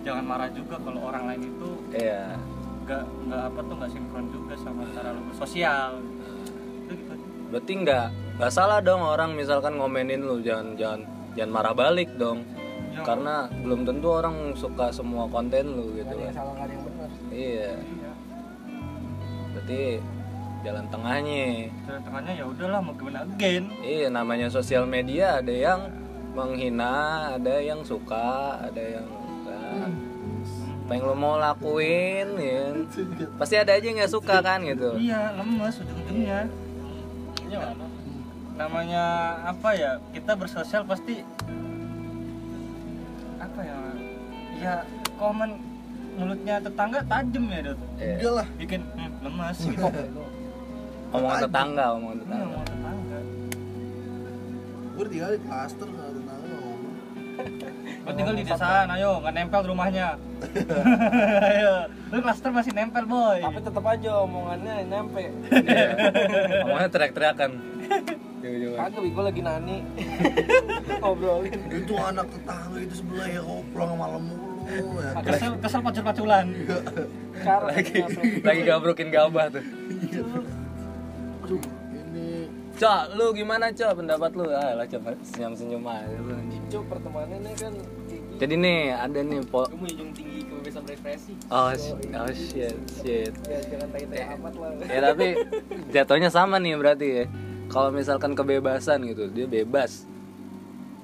Jangan 0.02 0.24
marah 0.26 0.50
juga 0.50 0.76
kalau 0.78 1.02
orang 1.06 1.24
lain 1.30 1.42
itu 1.46 1.70
iya. 1.94 2.34
nggak 2.82 3.04
nggak 3.30 3.42
apa 3.48 3.60
tuh 3.62 3.76
nggak 3.78 3.92
sinkron 3.92 4.26
juga 4.30 4.54
sama 4.58 4.82
cara 4.92 5.10
lu 5.12 5.22
bersosial. 5.30 5.92
Itu 6.02 6.94
gitu. 6.96 7.14
Berarti 7.52 7.74
nggak 7.78 8.06
nggak 8.36 8.52
salah 8.52 8.80
dong 8.80 9.04
orang 9.04 9.36
misalkan 9.36 9.78
ngomenin 9.78 10.24
lu 10.24 10.42
jangan 10.42 10.74
jangan 10.74 11.02
jangan 11.36 11.52
marah 11.52 11.76
balik 11.76 12.10
dong. 12.16 12.42
Ya, 12.92 13.08
karena 13.08 13.36
belum 13.62 13.88
tentu 13.88 14.08
orang 14.10 14.36
suka 14.52 14.92
semua 14.92 15.24
konten 15.26 15.64
lu 15.64 15.96
gitu 15.96 16.12
Gak 16.12 16.12
ada 16.12 16.20
yang 16.20 16.28
kan 16.28 16.36
salah 16.36 16.54
gak 16.54 16.66
ada 16.66 16.74
yang 16.74 16.84
benar. 16.84 17.10
iya. 17.32 17.72
Iya. 17.72 18.12
berarti 19.54 19.82
jalan 20.62 20.86
tengahnya. 20.94 21.70
Jalan 21.90 22.02
tengahnya 22.06 22.34
ya 22.38 22.46
udahlah 22.46 22.80
mau 22.80 22.94
gimana 22.94 23.26
again? 23.26 23.66
Iya 23.82 24.08
namanya 24.14 24.48
sosial 24.54 24.86
media 24.86 25.42
ada 25.42 25.54
yang 25.54 25.90
menghina 26.32 26.96
ada 27.36 27.60
yang 27.60 27.82
suka 27.84 28.62
ada 28.62 28.82
yang 28.82 29.08
enggak. 29.10 29.90
Apa 30.86 30.92
yang 30.98 31.04
lo 31.08 31.16
mau 31.18 31.36
lakuin 31.42 32.28
ya? 32.38 32.66
Pasti 33.42 33.56
ada 33.58 33.74
aja 33.74 33.86
yang 33.86 33.98
nggak 33.98 34.14
suka 34.14 34.40
kan 34.46 34.62
gitu. 34.64 34.96
Iya 35.02 35.34
lemes 35.36 35.76
ujung-ujungnya. 35.82 36.40
Namanya 38.56 39.04
apa 39.50 39.74
ya 39.74 39.98
kita 40.14 40.38
bersosial 40.38 40.86
pasti 40.86 41.26
apa 43.42 43.60
ya 43.66 43.78
ya 44.62 44.74
komen 45.18 45.58
mulutnya 46.14 46.62
tetangga 46.62 47.02
tajam 47.10 47.50
ya 47.50 47.60
Dut? 47.66 47.80
Iya. 47.98 48.16
Udah 48.22 48.34
lah. 48.44 48.48
bikin 48.60 48.82
hmm, 48.94 49.12
lemes 49.26 49.58
gitu 49.66 49.90
omongan 51.12 51.40
tetangga 51.44 51.86
omongan 51.96 52.16
Iya, 52.18 52.24
tetangga 52.24 52.48
mau 52.48 52.64
tetangga 52.66 53.20
Gua 54.92 55.06
tinggal 55.08 55.32
di 55.34 55.42
klaster 55.48 55.88
tangan 55.88 56.50
ngomong. 56.52 56.80
Gua 58.02 58.14
tinggal 58.14 58.36
di 58.36 58.44
desaan, 58.44 58.88
ayo 58.92 59.10
nggak 59.24 59.34
nempel 59.34 59.62
rumahnya. 59.72 60.08
ayo, 61.42 61.74
lu 62.12 62.18
klaster 62.20 62.52
masih 62.52 62.72
nempel 62.76 63.04
boy. 63.08 63.40
Tapi 63.40 63.60
tetap 63.64 63.86
aja 63.88 64.12
omongannya 64.22 64.74
nempe. 64.86 65.26
Iya. 65.26 65.32
omongannya 66.68 66.90
teriak-teriakan. 66.92 67.52
Kagak 68.42 69.06
gue 69.06 69.24
lagi 69.24 69.42
nani. 69.46 69.78
Ngobrolin. 70.98 71.62
Itu 71.70 71.94
anak 71.98 72.26
tetangga 72.30 72.78
itu 72.82 72.96
sebelah 73.02 73.28
ya 73.30 73.42
kok 73.46 73.62
pulang 73.70 73.98
malam 73.98 74.22
mulu 74.28 74.98
ya. 74.98 75.10
Kesel, 75.22 75.52
kesel 75.62 75.82
pacul-paculan. 75.86 76.46
Cara 77.42 77.66
lagi 77.70 78.02
lagi 78.46 78.62
gabrukin 78.66 79.10
gabah 79.14 79.50
tuh 79.50 79.66
Aduh, 81.42 81.62
ini 81.92 82.48
Cok, 82.72 83.02
lu 83.14 83.26
gimana 83.32 83.70
Cok 83.70 83.92
pendapat 83.96 84.32
lu? 84.34 84.46
Ah 84.48 84.74
lah 84.74 84.86
coba 84.86 85.14
senyum-senyum 85.24 85.84
aja 85.84 86.18
lu 86.18 86.34
anjing. 86.34 86.64
Cuk 86.68 86.84
pertemanannya 86.88 87.54
kan 87.54 87.74
gitu. 88.08 88.32
Jadi 88.38 88.54
nih 88.58 88.80
ada 88.92 89.20
nih 89.22 89.42
po 89.44 89.66
Gue 89.66 89.78
menjunjung 89.80 90.12
tinggi 90.12 90.40
kebebasan 90.44 90.82
berekspresi. 90.84 91.34
Oh, 91.48 91.70
sh- 91.72 91.94
oh 92.12 92.32
shit, 92.32 92.74
shit. 92.92 93.34
Ya 93.46 93.60
jangan 93.64 93.88
tai-tai 93.92 94.24
amat 94.34 94.54
lah. 94.56 94.70
Ya 94.84 95.00
tapi 95.04 95.28
jatuhnya 95.92 96.30
sama 96.30 96.58
nih 96.58 96.74
berarti 96.74 97.08
ya. 97.08 97.26
Kalau 97.68 97.90
misalkan 97.90 98.34
kebebasan 98.34 99.06
gitu, 99.06 99.30
dia 99.30 99.46
bebas. 99.46 100.04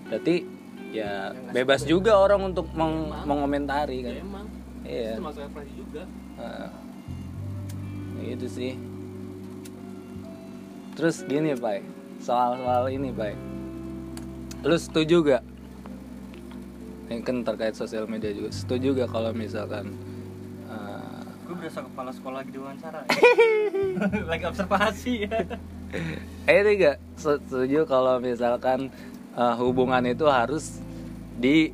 Berarti 0.03 0.43
ya 0.89 1.29
bebas 1.51 1.83
juga 1.83 2.15
orang 2.15 2.41
untuk 2.47 2.67
meng- 2.73 3.11
mengomentari 3.23 4.01
kan. 4.01 4.13
emang. 4.17 4.45
Iya. 4.81 5.13
Itu 5.13 5.21
masuk 5.21 5.41
ekspresi 5.45 5.73
juga. 5.75 6.03
Nah, 6.37 6.71
gitu 8.19 8.47
sih. 8.47 8.73
Terus 10.97 11.21
gini 11.29 11.53
Pai 11.53 11.85
soal 12.17 12.57
soal 12.57 12.89
ini 12.89 13.13
Pai 13.13 13.37
lu 14.65 14.73
setuju 14.73 15.21
gak? 15.21 15.43
Ini 17.07 17.23
kan 17.23 17.45
terkait 17.45 17.77
sosial 17.77 18.09
media 18.09 18.33
juga. 18.33 18.49
Setuju 18.49 18.97
gak 18.97 19.09
kalau 19.13 19.31
misalkan 19.31 19.93
eh, 20.65 21.23
gue 21.45 21.55
berasa 21.55 21.85
kepala 21.85 22.11
sekolah 22.11 22.37
lagi 22.41 22.51
diwawancara 22.51 23.01
lagi 24.33 24.43
observasi 24.49 25.13
eh 26.49 26.57
ini 26.57 26.71
gak? 26.81 26.97
Setuju 27.21 27.85
kalau 27.85 28.17
misalkan 28.17 28.89
eh, 29.37 29.55
hubungan 29.61 30.01
itu 30.09 30.25
harus 30.25 30.81
di 31.37 31.69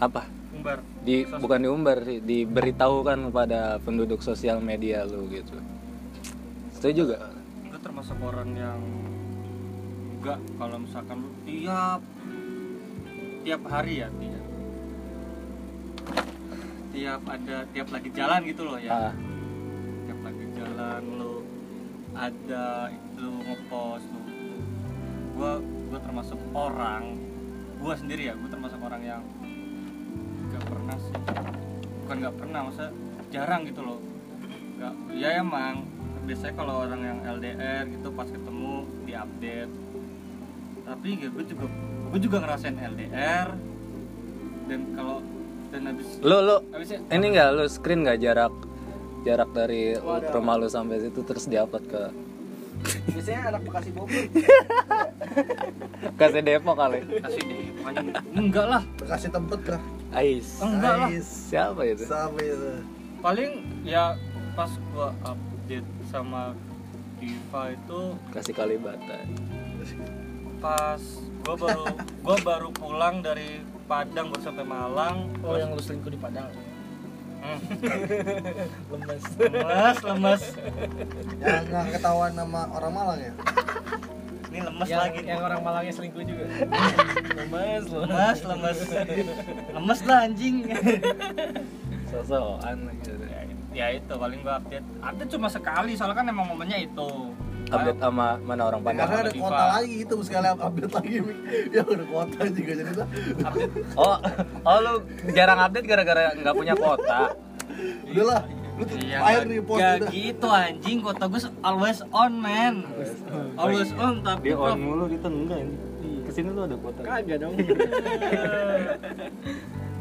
apa? 0.00 0.24
Umbar. 0.56 0.80
Di 1.04 1.28
bukan 1.28 1.60
diumbar 1.60 2.00
sih 2.08 2.24
diberitahukan 2.24 3.28
kepada 3.28 3.76
penduduk 3.84 4.24
sosial 4.24 4.58
media 4.64 5.04
lu 5.04 5.28
gitu. 5.28 5.60
Setuju 6.72 7.12
gak 7.12 7.33
termasuk 8.04 8.20
orang 8.20 8.52
yang 8.52 8.80
enggak 10.12 10.36
kalau 10.60 10.76
misalkan 10.76 11.24
lu 11.24 11.32
tiap 11.48 12.04
tiap 13.48 13.62
hari 13.64 14.04
ya 14.04 14.12
tiap 14.12 14.44
tiap 16.92 17.22
ada 17.24 17.56
tiap 17.72 17.88
lagi 17.88 18.08
jalan 18.12 18.44
gitu 18.44 18.68
loh 18.68 18.76
ya. 18.76 19.08
Ah, 19.08 19.14
tiap 20.04 20.20
lagi 20.20 20.44
jalan 20.52 21.00
lu 21.16 21.48
ada 22.12 22.92
lu 23.16 23.40
ngepost 23.40 24.04
lu 24.12 24.20
gua 25.40 25.64
gua 25.64 25.98
termasuk 26.04 26.36
orang 26.52 27.16
gua 27.80 27.96
sendiri 27.96 28.28
ya 28.28 28.36
gua 28.36 28.52
termasuk 28.52 28.84
orang 28.84 29.00
yang 29.00 29.24
nggak 30.52 30.64
pernah 30.68 30.96
sih. 31.00 31.16
Bukan 32.04 32.16
nggak 32.20 32.36
pernah 32.36 32.60
masa 32.68 32.92
jarang 33.32 33.64
gitu 33.64 33.80
loh. 33.80 33.96
Nggak 34.76 34.92
ya 35.16 35.40
emang 35.40 35.88
biasanya 36.24 36.54
kalau 36.56 36.74
orang 36.88 37.00
yang 37.04 37.18
LDR 37.38 37.84
gitu 37.92 38.08
pas 38.16 38.28
ketemu 38.28 38.74
di 39.04 39.12
update 39.12 39.72
tapi 40.84 41.08
ya 41.20 41.28
gue 41.28 41.44
juga 41.48 41.66
gue 42.12 42.20
juga 42.20 42.36
ngerasain 42.44 42.76
LDR 42.76 43.48
dan 44.68 44.80
kalau 44.96 45.16
dan 45.68 45.80
habis 45.90 46.06
lu 46.24 46.36
lu 46.40 46.56
habisnya 46.72 46.98
ini 47.12 47.26
enggak 47.32 47.48
lu 47.52 47.64
screen 47.68 48.00
nggak 48.04 48.18
jarak 48.24 48.54
jarak 49.24 49.50
dari 49.52 49.96
rumah 50.32 50.56
lu 50.60 50.68
sampai 50.68 51.00
situ 51.04 51.20
terus 51.24 51.44
diupload 51.48 51.84
ke 51.88 52.02
biasanya 52.84 53.40
anak 53.48 53.62
bekasi 53.64 53.90
bogor. 53.96 54.24
Kasih 56.20 56.42
Depok 56.44 56.76
kali. 56.76 57.00
Kasih 57.22 57.42
deh 57.48 57.62
pokoknya 57.80 58.02
enggak 58.36 58.66
lah. 58.68 58.82
Bekasi 59.00 59.26
tempat 59.32 59.58
kah 59.64 59.80
Ais. 60.12 60.48
Enggak 60.60 60.94
lah. 61.00 61.08
Ais. 61.08 61.28
siapa 61.48 61.80
itu? 61.88 62.04
Sampai 62.04 62.52
itu? 62.52 62.70
Paling 63.24 63.50
ya 63.88 64.18
pas 64.52 64.70
gua 64.92 65.16
update 65.24 65.88
sama 66.14 66.54
Diva 67.18 67.74
itu 67.74 68.00
kasih 68.30 68.54
Kalibata. 68.54 69.18
pas 70.62 71.02
gua 71.42 71.56
baru 71.58 71.84
gua 72.24 72.36
baru 72.38 72.68
pulang 72.70 73.18
dari 73.18 73.58
Padang 73.84 74.30
baru 74.32 74.40
sampai 74.46 74.64
Malang. 74.64 75.28
Oh 75.42 75.58
yang 75.58 75.74
lu 75.74 75.82
selingkuh 75.82 76.08
di 76.08 76.16
Padang. 76.16 76.48
Hmm, 77.44 77.60
lemes. 78.96 79.24
Lemes 79.36 79.98
lemes. 80.00 80.42
Nggak 81.42 81.84
ketahuan 81.98 82.32
nama 82.32 82.64
orang 82.72 82.92
Malang 82.94 83.18
ya? 83.20 83.32
Ini 84.48 84.58
lemes 84.64 84.88
yang, 84.88 85.02
lagi. 85.02 85.20
yang 85.26 85.42
orang 85.42 85.60
Malangnya 85.66 85.92
selingkuh 85.98 86.22
juga. 86.24 86.46
Lemes 87.42 87.84
lemes. 87.90 88.38
Lemes 88.46 88.78
lemes. 89.74 90.00
Lah 90.06 90.18
anjing. 90.24 90.64
Sosokan 92.08 92.88
gitu 93.02 93.18
ya, 93.26 93.43
ya 93.74 93.86
itu 93.90 94.14
paling 94.14 94.40
gua 94.40 94.56
update. 94.56 94.86
Update 95.02 95.30
cuma 95.30 95.48
sekali 95.50 95.92
soalnya 95.92 96.16
kan 96.16 96.26
emang 96.26 96.46
momennya 96.46 96.78
itu. 96.80 97.10
Update 97.64 97.96
sama 97.98 98.36
mana 98.38 98.68
orang 98.68 98.80
Ya, 98.80 98.86
Padang 98.86 98.98
karena 99.02 99.18
ada 99.18 99.32
Diva. 99.32 99.42
kuota 99.42 99.64
lagi 99.72 99.94
itu 100.00 100.14
sekali 100.22 100.46
update 100.48 100.92
lagi. 100.92 101.14
Ya 101.74 101.82
udah 101.82 102.06
kuota 102.06 102.38
juga 102.46 102.72
jadi 102.72 102.92
lah. 102.94 103.08
Update. 103.42 103.72
Oh 103.96 104.16
oh 104.62 104.76
lu 104.78 104.94
jarang 105.32 105.58
update 105.60 105.86
gara-gara 105.86 106.22
nggak 106.34 106.54
punya 106.54 106.74
kuota? 106.74 107.20
Udahlah 108.06 108.40
lu 108.74 108.82
tuh 108.84 108.98
Iya, 108.98 109.18
air 109.22 109.42
post 109.62 109.78
nggak 109.78 109.94
udah. 109.96 110.10
gitu 110.10 110.48
anjing. 110.50 110.98
Kota 111.00 111.24
gue 111.26 111.40
always 111.62 111.98
on 112.10 112.32
man. 112.38 112.74
Always 113.56 113.90
on 113.96 114.14
tapi 114.22 114.50
dia 114.50 114.56
on 114.56 114.78
mulu 114.78 115.04
kita 115.06 115.26
enggak 115.26 115.58
ini 115.62 115.74
ke 116.24 116.30
sini 116.32 116.48
lu 116.50 116.60
ada 116.62 116.76
kuota? 116.76 117.00
Kagak 117.02 117.38
dong. 117.42 117.54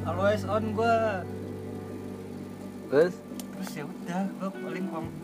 Always 0.03 0.43
on 0.43 0.63
gue 0.75 0.95
terus 2.91 3.15
terus 3.63 3.79
ya 3.79 3.85
udah 3.87 4.21
gue 4.27 4.49
paling 4.59 4.85
kom- 4.91 5.15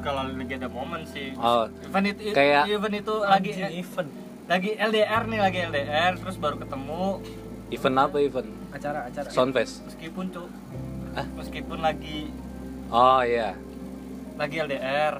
kalau 0.00 0.22
lagi 0.30 0.54
ada 0.54 0.70
momen 0.70 1.02
sih. 1.10 1.34
Oh, 1.34 1.66
event 1.66 2.06
itu 2.06 2.30
kayak- 2.30 2.70
event 2.70 2.94
itu 3.02 3.14
lagi 3.18 3.50
event. 3.74 4.08
lagi 4.46 4.70
LDR 4.78 5.22
nih 5.26 5.40
lagi 5.42 5.58
LDR 5.66 6.12
terus 6.16 6.38
baru 6.38 6.56
ketemu. 6.56 7.18
Event 7.74 7.96
apa 7.98 8.16
event? 8.22 8.48
Acara 8.70 9.10
acara. 9.10 9.26
Soundfest. 9.28 9.82
Meskipun 9.90 10.30
cuk. 10.30 10.48
Hah? 11.10 11.26
meskipun 11.34 11.82
lagi 11.82 12.30
oh 12.86 13.18
iya. 13.26 13.58
lagi 14.38 14.56
LDR 14.62 15.18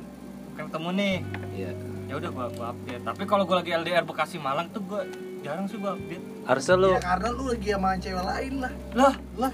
ketemu 0.54 0.88
nih. 0.94 1.16
Iya. 1.50 1.72
Ya 2.06 2.14
udah 2.16 2.30
gua, 2.30 2.46
gua 2.54 2.66
update. 2.70 3.02
Tapi 3.02 3.22
kalau 3.26 3.42
gua 3.50 3.66
lagi 3.66 3.74
LDR 3.74 4.06
Bekasi 4.06 4.38
Malang 4.38 4.70
tuh 4.70 4.87
gua 4.87 5.02
jarang 5.42 5.66
sih 5.66 5.76
gua 5.76 5.98
update. 5.98 6.22
Harusnya 6.46 6.74
lu 6.78 6.94
ya 6.94 7.02
karena 7.02 7.28
lu 7.35 7.44
lagi 7.50 7.68
sama 7.74 7.90
cewek 7.98 8.24
lain 8.24 8.54
lah. 8.62 8.72
Lah 8.94 9.14
lah. 9.35 9.52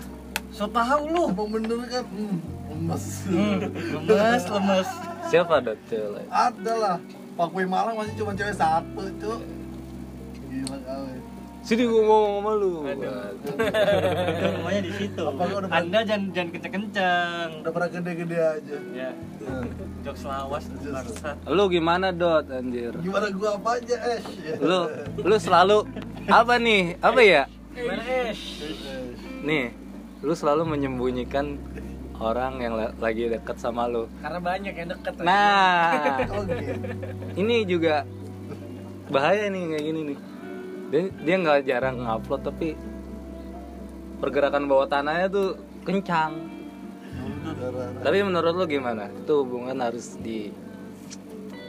so 0.52 0.68
tahu 0.68 1.02
lu. 1.08 1.24
Bener 1.32 1.82
kan? 1.90 2.04
Hmm, 2.06 2.38
lemes. 2.76 3.04
Hmm, 3.24 3.58
lemes 4.04 4.44
lemes. 4.52 4.88
Siapa 5.26 5.52
ada 5.64 5.72
cewek 5.88 6.24
ada 6.28 6.72
lah. 6.76 6.96
Pak 7.36 7.46
Kue 7.52 7.64
Malang 7.64 7.96
masih 7.96 8.14
cuma 8.20 8.32
cewek 8.36 8.54
satu 8.56 9.02
cuk. 9.20 9.40
Gila 10.52 10.78
kali. 10.84 11.16
Sini 11.66 11.82
gua 11.82 11.98
ngomong 12.06 12.32
sama 12.38 12.52
lu. 12.54 12.72
Rumahnya 12.86 14.80
di 14.86 14.92
situ. 14.94 15.22
Anda 15.66 15.98
jangan 16.06 16.30
jangan 16.30 16.48
kenceng 16.54 16.72
kenceng 16.78 17.48
udah 17.64 17.72
pernah 17.74 17.88
gede-gede 17.90 18.38
aja. 18.38 18.76
Ya. 18.94 19.10
Jokes 20.06 20.22
lawas 20.22 20.64
bangsa 20.70 21.34
lu 21.50 21.66
gimana 21.66 22.14
dot? 22.14 22.46
Anjir. 22.54 22.94
Gimana 23.02 23.26
gua 23.34 23.58
apa 23.58 23.82
aja 23.82 23.96
Ash? 24.14 24.28
Lu 24.62 24.80
lu 25.26 25.36
selalu 25.42 25.78
apa 26.30 26.54
nih? 26.62 26.94
Apa 27.02 27.20
ya? 27.26 27.42
Gimana 27.74 28.02
nih 29.42 29.66
lu 30.22 30.32
selalu 30.32 30.62
menyembunyikan 30.64 31.58
orang 32.20 32.52
yang 32.60 32.74
la- 32.76 32.94
lagi 32.96 33.28
deket 33.28 33.56
sama 33.60 33.88
lu. 33.88 34.08
Karena 34.20 34.40
banyak 34.40 34.74
yang 34.74 34.88
deket 34.96 35.14
nah. 35.20 36.20
Oh 36.32 36.42
gitu. 36.48 36.72
Ini 37.36 37.56
juga 37.68 38.04
bahaya 39.12 39.48
nih 39.52 39.62
kayak 39.76 39.84
gini 39.84 40.00
nih. 40.12 40.18
Dia 40.86 41.00
dia 41.22 41.34
nggak 41.40 41.58
jarang 41.66 41.96
ngupload 42.00 42.42
tapi 42.46 42.68
pergerakan 44.22 44.64
bawah 44.64 44.88
tanahnya 44.88 45.28
tuh 45.28 45.48
kencang. 45.84 46.32
Tapi 48.02 48.18
menurut 48.24 48.52
lu 48.56 48.64
gimana? 48.66 49.08
Itu 49.12 49.44
hubungan 49.44 49.76
harus 49.80 50.18
di 50.20 50.50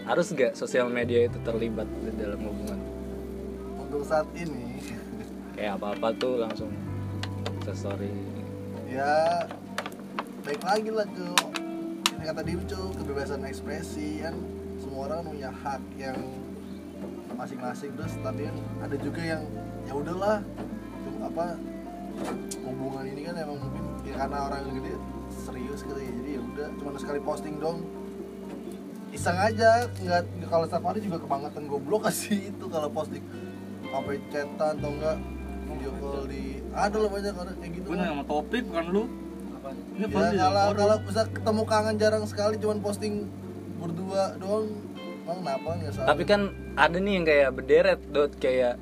harus 0.08 0.32
gak 0.32 0.56
sosial 0.56 0.88
media 0.88 1.28
itu 1.28 1.36
terlibat 1.44 1.84
di 2.00 2.12
dalam 2.16 2.40
hubungan? 2.40 2.80
Untuk 3.76 4.08
saat 4.08 4.28
ini. 4.40 4.80
Kayak 5.52 5.84
apa 5.84 5.88
apa 6.00 6.08
tuh 6.16 6.40
langsung 6.40 6.72
story. 7.76 8.08
Ya 8.88 9.44
baik 10.48 10.64
lagi 10.64 10.90
lah 10.96 11.04
ke 11.12 11.28
ini 12.16 12.24
kata 12.24 12.40
Dimco 12.40 12.96
kebebasan 12.96 13.44
ekspresi 13.44 14.24
kan? 14.24 14.32
Semua 14.80 15.12
orang 15.12 15.28
punya 15.28 15.52
hak 15.52 15.84
yang 16.00 16.16
masing-masing. 17.36 17.92
Terus 18.00 18.16
tapi 18.24 18.48
ada 18.80 18.96
juga 18.96 19.28
yang 19.28 19.44
ya 19.84 19.92
udahlah 19.92 20.40
apa 21.20 21.60
hubungan 22.64 23.12
ini 23.12 23.28
kan 23.28 23.36
emang 23.44 23.60
mungkin 23.60 23.84
ya 24.08 24.24
karena 24.24 24.38
orang 24.48 24.60
yang 24.72 24.76
gede 24.80 24.94
serius 25.36 25.84
gitu 25.84 26.00
ya. 26.00 26.12
Jadi 26.16 26.30
ya 26.32 26.42
udah 26.42 26.68
cuma 26.80 26.96
sekali 26.96 27.20
posting 27.20 27.60
dong. 27.60 27.84
Iseng 29.12 29.36
aja 29.36 29.92
nggak 30.00 30.48
kalau 30.48 30.64
setiap 30.64 30.86
hari 30.88 31.04
juga 31.04 31.28
kebangetan 31.28 31.68
goblok 31.68 32.02
kasih 32.08 32.56
itu 32.56 32.66
kalau 32.72 32.88
posting 32.88 33.24
sampai 33.92 34.16
chatan 34.32 34.80
atau 34.80 34.96
enggak 34.96 35.20
video 35.68 35.92
call 36.00 36.24
di 36.24 36.64
ada 36.72 36.96
loh 36.96 37.12
banyak 37.12 37.36
orang 37.36 37.56
kayak 37.60 37.72
gitu. 37.84 37.88
Gue 37.92 38.00
nanya 38.00 38.16
sama 38.16 38.24
topik 38.24 38.64
bukan 38.72 38.88
lu. 38.96 39.04
Apa? 39.04 39.12
apa 39.12 39.27
ya 39.98 40.08
kalau 40.10 40.74
kalau 40.78 40.96
bisa 41.04 41.22
ketemu 41.30 41.64
kangen 41.66 41.96
jarang 41.98 42.24
sekali 42.30 42.56
cuman 42.62 42.78
posting 42.82 43.26
berdua 43.78 44.36
doang 44.42 44.88
emang 45.28 45.38
kenapa? 45.44 45.70
Nggak 45.76 45.92
salah. 45.94 46.08
Tapi 46.14 46.24
kan 46.24 46.42
ada 46.80 46.98
nih 46.98 47.14
yang 47.20 47.26
kayak 47.28 47.50
berderet 47.52 48.02
dot. 48.16 48.32
Kayak 48.40 48.80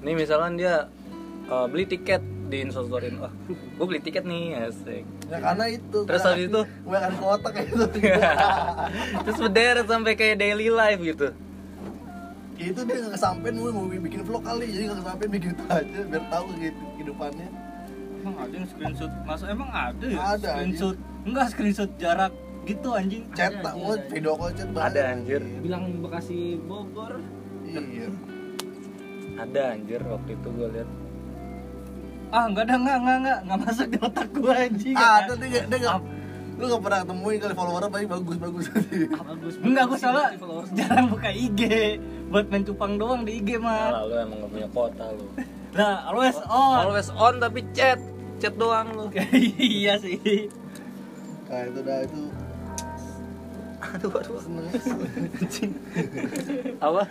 nih 0.00 0.14
misalnya 0.16 0.50
dia 0.56 0.74
uh, 1.52 1.66
beli 1.68 1.84
tiket 1.84 2.22
di 2.44 2.60
instastoryin 2.60 3.16
oh 3.24 3.32
gue 3.48 3.86
beli 3.88 4.00
tiket 4.00 4.24
nih 4.24 4.68
asik. 4.68 5.04
Ya 5.32 5.38
karena 5.40 5.64
itu 5.68 5.98
Terus 6.04 6.20
karena 6.20 6.36
habis 6.36 6.48
itu? 6.48 6.60
kebanyakan 6.84 7.14
kota 7.20 7.48
kayak 7.52 7.66
gitu. 7.72 7.84
Terus 9.24 9.38
berderet 9.40 9.86
sampai 9.88 10.12
kayak 10.16 10.36
daily 10.40 10.68
life 10.68 11.00
gitu. 11.00 11.28
Itu 12.54 12.80
dia 12.86 12.96
nggak 13.00 13.14
kesampean 13.16 13.54
mau 13.58 13.72
mau 13.72 13.86
bikin 13.88 14.20
vlog 14.24 14.42
kali 14.44 14.64
jadi 14.70 14.84
nggak 14.92 14.98
kesampean 15.04 15.30
bikin 15.32 15.50
itu 15.56 15.64
aja 15.68 16.00
biar 16.06 16.24
tahu 16.30 16.44
gitu 16.60 16.82
kehidupannya 16.96 17.48
emang 18.24 18.36
ada 18.40 18.54
yang 18.56 18.68
screenshot? 18.72 19.12
Masa 19.28 19.44
emang 19.52 19.70
ada 19.70 20.06
ya? 20.08 20.18
Ada, 20.32 20.48
screenshot? 20.56 20.96
Enggak 21.28 21.46
screenshot 21.52 21.90
jarak 22.00 22.32
gitu 22.64 22.88
anjing. 22.96 23.22
Chat 23.36 23.52
tak 23.60 23.74
mau 23.76 23.92
video 24.08 24.32
call 24.40 24.52
chat. 24.56 24.68
Ada, 24.72 25.00
anjir. 25.12 25.42
bilang 25.60 25.84
Bekasi 26.00 26.56
Bogor. 26.64 27.20
Iya. 27.68 28.08
Ada 29.36 29.60
anjir 29.76 30.00
waktu 30.00 30.30
itu 30.40 30.48
gue 30.48 30.68
lihat 30.72 30.88
ah 32.34 32.50
nggak 32.50 32.64
ada 32.66 32.74
nggak 32.82 32.98
nggak 32.98 33.18
nggak. 33.22 33.38
Nggak 33.46 33.58
masuk 33.62 33.86
di 33.86 33.98
otak 34.02 34.28
gua 34.34 34.54
anjing. 34.66 34.96
Ah 34.98 35.22
ada 35.22 35.32
dia 35.38 35.62
dia 35.70 35.78
nggak. 35.78 35.98
Lu 36.54 36.64
nggak 36.70 36.82
pernah 36.82 36.98
ketemuin 37.06 37.38
kali 37.38 37.54
followernya 37.54 37.90
paling 37.94 38.08
bagus 38.10 38.36
bagus. 38.42 38.66
Bagus 39.14 39.54
Enggak, 39.62 39.84
gue 39.90 39.98
salah. 39.98 40.28
jarang 40.78 41.06
buka 41.10 41.30
IG 41.34 41.60
Buat 42.30 42.46
main 42.46 42.62
cupang 42.62 42.94
doang 42.94 43.22
di 43.26 43.42
IG 43.42 43.58
mah 43.58 43.90
malah 43.90 44.02
lu 44.06 44.14
emang 44.18 44.38
gak 44.42 44.50
punya 44.50 44.68
kota 44.70 45.04
lu. 45.14 45.26
Lah, 45.74 46.06
always 46.06 46.38
on. 46.46 46.78
Always 46.86 47.10
on 47.10 47.34
tapi 47.42 47.66
chat 47.74 47.98
chat 48.40 48.54
doang 48.56 48.88
lu. 48.94 49.04
Iya 49.58 49.98
sih. 50.00 50.48
Nah 51.48 51.60
itu 51.68 51.80
dah 51.84 51.98
itu. 52.02 52.22
Aduh 53.84 54.12
aduh 54.16 54.38
seneng. 54.40 54.66
Apa? 56.80 57.02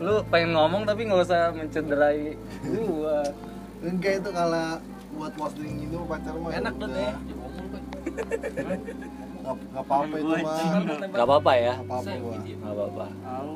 Lu 0.00 0.14
pengen 0.30 0.50
ngomong 0.54 0.82
tapi 0.86 1.08
nggak 1.08 1.22
usah 1.24 1.50
mencederai 1.52 2.38
gua. 2.86 3.24
Enggak 3.84 4.22
itu 4.22 4.30
kalau 4.32 4.80
buat 5.14 5.32
posting 5.38 5.86
gitu 5.86 6.02
pacar 6.10 6.34
mah 6.38 6.50
enak 6.50 6.74
udah. 6.74 6.88
dong 6.88 6.94
ya. 6.94 7.14
Nggak 9.44 9.84
apa-apa 9.84 10.14
itu 10.18 10.34
mah. 10.40 10.58
nggak 11.10 11.26
apa-apa 11.26 11.52
ya. 11.54 11.74
nggak 11.78 11.88
apa-apa 11.88 12.12
gua. 12.20 12.36
Nggak 12.42 12.72
apa-apa. 12.72 13.06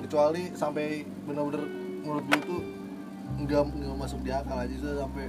Kecuali 0.04 0.42
sampai 0.54 0.86
bener-bener 1.26 1.62
menurut 2.02 2.24
gue 2.30 2.40
tuh 2.46 2.60
nggak 3.38 3.62
nggak 3.68 3.96
masuk 4.00 4.20
di 4.24 4.30
akal 4.32 4.56
aja 4.56 4.74
tuh 4.80 4.96
sampai 4.96 5.26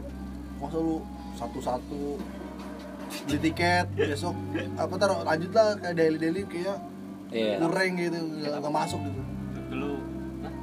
masa 0.60 0.77
lu 0.79 0.97
satu-satu 1.39 2.19
beli 3.25 3.39
tiket 3.41 3.88
besok 3.95 4.36
apa 4.78 4.93
taruh 4.99 5.19
lanjut 5.25 5.52
lah 5.56 5.73
kayak 5.82 5.95
daily 5.97 6.17
daily 6.21 6.41
kayak 6.45 6.78
iya. 7.34 7.58
kurang 7.58 7.97
gitu 7.97 8.19
nggak 8.19 8.73
masuk 8.73 8.99
gitu. 9.02 9.21
Dulu 9.71 9.91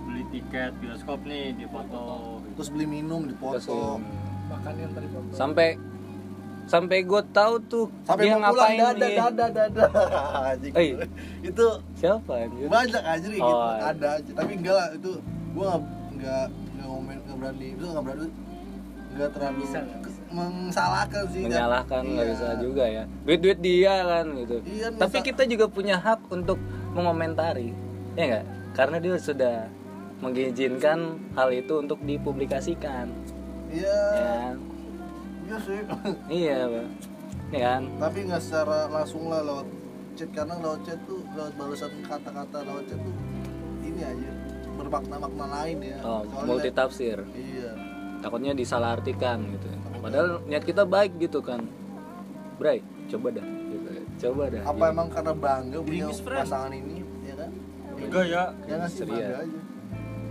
beli 0.07 0.23
tiket 0.31 0.73
bioskop 0.79 1.21
nih 1.27 1.57
di 1.57 1.67
foto 1.67 2.39
terus 2.57 2.69
beli 2.73 2.87
minum 2.89 3.27
di 3.29 3.35
Terus, 3.35 3.67
foto 3.67 3.99
makan 4.47 4.75
yang 4.79 4.93
tadi 4.95 5.09
foto. 5.11 5.33
Sampai 5.35 5.69
sampai 6.67 6.99
gue 7.07 7.23
tahu 7.31 7.55
tuh 7.71 7.87
sampai 8.03 8.27
dia 8.27 8.35
mau 8.35 8.51
pulang 8.51 8.75
ngapain 8.75 8.79
dada 8.79 9.07
nih 9.07 9.17
dada 9.19 9.47
dada. 9.55 9.85
Anjing. 10.51 10.73
Eh. 10.75 10.91
itu 11.47 11.67
siapa 11.95 12.33
anjir 12.43 12.67
banyak 12.67 13.03
aja 13.07 13.27
gitu. 13.27 13.47
Oh, 13.47 13.71
iya. 13.71 13.95
ada 13.95 14.09
aja 14.19 14.31
tapi 14.35 14.53
enggak 14.59 14.75
lah 14.75 14.89
itu 14.95 15.12
gua 15.55 15.79
nggak 16.11 16.47
nggak 16.51 16.89
nggak 17.23 17.37
berani. 17.39 17.67
Itu 17.79 17.87
nggak 17.87 18.05
berani 18.07 18.27
nggak 19.17 19.31
terlalu 19.33 19.57
Bisa, 19.65 19.79
mengsalahkan 20.29 21.23
sih 21.27 21.41
kan. 21.41 21.49
menyalahkan 21.49 22.03
nggak 22.05 22.25
Iya. 22.25 22.33
bisa 22.33 22.49
juga 22.59 22.85
ya. 22.85 23.05
Duit 23.23 23.41
duit 23.41 23.59
dia 23.59 23.95
kan 24.03 24.27
gitu. 24.35 24.57
Iya, 24.62 24.87
tapi 24.93 25.17
masa- 25.17 25.27
kita 25.27 25.43
juga 25.45 25.67
punya 25.67 25.97
hak 25.97 26.21
untuk 26.29 26.59
mengomentari 26.93 27.71
ya 28.12 28.23
enggak 28.25 28.45
karena 28.73 28.97
dia 28.99 29.15
sudah 29.17 29.57
mengizinkan 30.19 30.99
hal 31.33 31.49
itu 31.51 31.75
untuk 31.77 32.01
dipublikasikan. 32.01 33.07
Iya. 33.69 34.01
Ya 34.11 34.41
iya 35.45 35.57
sih. 35.61 35.81
Iya 36.43 36.57
Pak. 36.67 36.87
ya 37.47 37.61
kan? 37.62 37.83
Tapi 38.01 38.19
nggak 38.25 38.41
secara 38.41 38.79
langsung 38.89 39.29
lah 39.29 39.41
lewat 39.41 39.67
chat 40.12 40.31
karena 40.33 40.55
lewat 40.57 40.81
chat 40.83 40.99
tuh 41.05 41.23
lewat 41.31 41.53
balasan 41.55 41.93
kata-kata 42.03 42.59
lewat 42.62 42.85
chat 42.87 42.99
tuh 42.99 43.15
ini 43.81 44.01
aja 44.01 44.31
bermakna-makna 44.75 45.47
lain 45.55 45.79
ya. 45.81 45.99
Oh, 46.03 46.21
multi 46.43 46.69
tafsir 46.69 47.23
iya. 47.31 47.71
Takutnya 48.19 48.53
disalahartikan 48.53 49.45
gitu 49.51 49.69
padahal 50.07 50.29
niat 50.47 50.62
kita 50.62 50.83
baik 50.83 51.12
gitu 51.19 51.42
kan 51.42 51.66
Bray 52.57 52.81
coba 53.07 53.29
dah 53.35 53.45
gitu. 53.45 53.88
coba 54.23 54.42
dah 54.49 54.62
apa 54.62 54.75
gitu. 54.79 54.92
emang 54.95 55.09
karena 55.11 55.33
bangga 55.35 55.79
punya 55.83 56.07
pasangan 56.09 56.73
ini 56.73 57.03
ya 57.23 57.35
kan 57.37 57.51
Enggak 57.97 58.25
ya 58.25 58.42
ya 58.64 58.75
ngasih 58.79 58.97
Ceria. 59.03 59.12
bangga 59.12 59.37
aja 59.42 59.59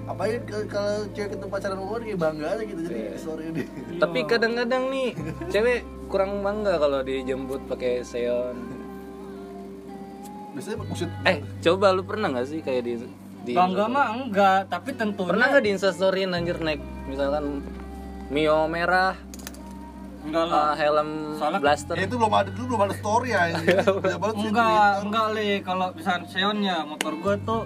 apa 0.05 0.21
ya 0.29 0.37
kalau 0.69 0.95
cewek 1.11 1.29
ketemu 1.33 1.49
pacaran 1.49 1.79
umur 1.81 1.99
kayak 1.99 2.19
bangga 2.21 2.47
aja 2.47 2.63
gitu 2.63 2.81
jadi 2.85 2.95
Iya. 2.95 3.11
story 3.17 3.43
ini 3.49 3.63
tapi 3.97 4.19
kadang-kadang 4.23 4.83
nih 4.87 5.09
cewek 5.49 5.79
kurang 6.07 6.31
bangga 6.39 6.77
kalau 6.77 6.99
dijemput 7.01 7.61
pakai 7.65 8.05
seon 8.05 8.55
biasanya 10.53 10.77
maksud 10.79 11.09
eh 11.25 11.37
coba 11.59 11.91
lu 11.91 12.03
pernah 12.05 12.31
nggak 12.31 12.47
sih 12.47 12.59
kayak 12.61 12.83
di 12.85 12.93
di 13.45 13.53
Bangga 13.53 13.85
mah 13.85 14.07
enggak 14.15 14.71
Tapi 14.71 14.89
tentunya 14.95 15.29
pernah 15.29 15.45
nggak 15.51 15.61
di 15.61 15.71
instastoryin 15.73 16.31
anjir 16.31 16.57
naik 16.57 16.81
misalkan 17.05 17.61
mio 18.29 18.65
merah 18.65 19.13
Enggak 20.25 20.45
lah. 20.45 20.57
Uh, 20.57 20.73
helm 20.75 21.09
Soalnya- 21.37 21.61
blaster. 21.61 21.93
Ya 21.93 22.03
itu 22.03 22.15
belum 22.15 22.33
ada 22.33 22.49
dulu 22.49 22.65
belum 22.73 22.81
ada 22.83 22.95
story 22.95 23.29
ya. 23.31 23.41
Sih 23.53 24.49
Enggak, 24.49 24.91
enggak 25.01 25.25
li 25.31 25.49
Kalau 25.61 25.87
misalnya 25.93 26.25
Xeonnya 26.25 26.77
motor 26.83 27.13
gue 27.13 27.35
tuh 27.43 27.61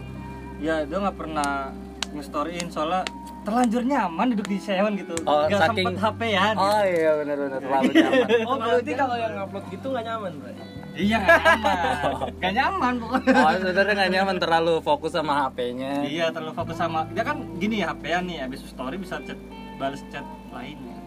Ya 0.59 0.83
dia 0.83 0.97
nggak 0.99 1.15
pernah 1.15 1.71
nge-storyin. 2.09 2.67
Soalnya 2.67 3.07
terlanjur 3.39 3.81
nyaman 3.81 4.35
duduk 4.35 4.45
di 4.45 4.59
Xeon 4.59 4.91
gitu. 4.95 5.15
Oh, 5.23 5.47
Gak 5.47 5.71
saking- 5.71 5.87
sempet 5.87 5.95
HP 5.97 6.21
ya. 6.29 6.51
Oh 6.53 6.81
iya 6.81 7.11
benar-benar 7.15 7.59
terlalu 7.59 7.91
nyaman. 7.95 8.27
Oh 8.49 8.55
berarti 8.57 8.91
kalau 8.93 9.15
yang 9.15 9.33
upload 9.39 9.65
gitu 9.71 9.87
nggak 9.89 10.05
nyaman 10.05 10.31
bro 10.35 10.51
Iya 10.91 11.15
gak 11.15 11.39
nyaman. 11.39 12.27
Gak 12.43 12.53
nyaman 12.53 12.93
pokoknya 12.99 13.31
oh 13.39 13.51
sebenarnya 13.55 13.93
nggak 13.95 14.11
nyaman. 14.11 14.35
Terlalu 14.37 14.73
fokus 14.81 15.11
sama 15.15 15.33
HP-nya 15.39 15.91
Iya 16.03 16.25
terlalu 16.27 16.51
fokus 16.51 16.75
sama 16.75 17.07
Dia 17.09 17.23
kan 17.23 17.39
gini 17.55 17.79
ya 17.79 17.95
HP-an 17.95 18.27
nih 18.27 18.43
Habis 18.43 18.67
story 18.67 18.99
bisa 18.99 19.23
chat 19.23 19.39
Balas 19.79 20.03
chat 20.11 20.27
lainnya 20.51 20.98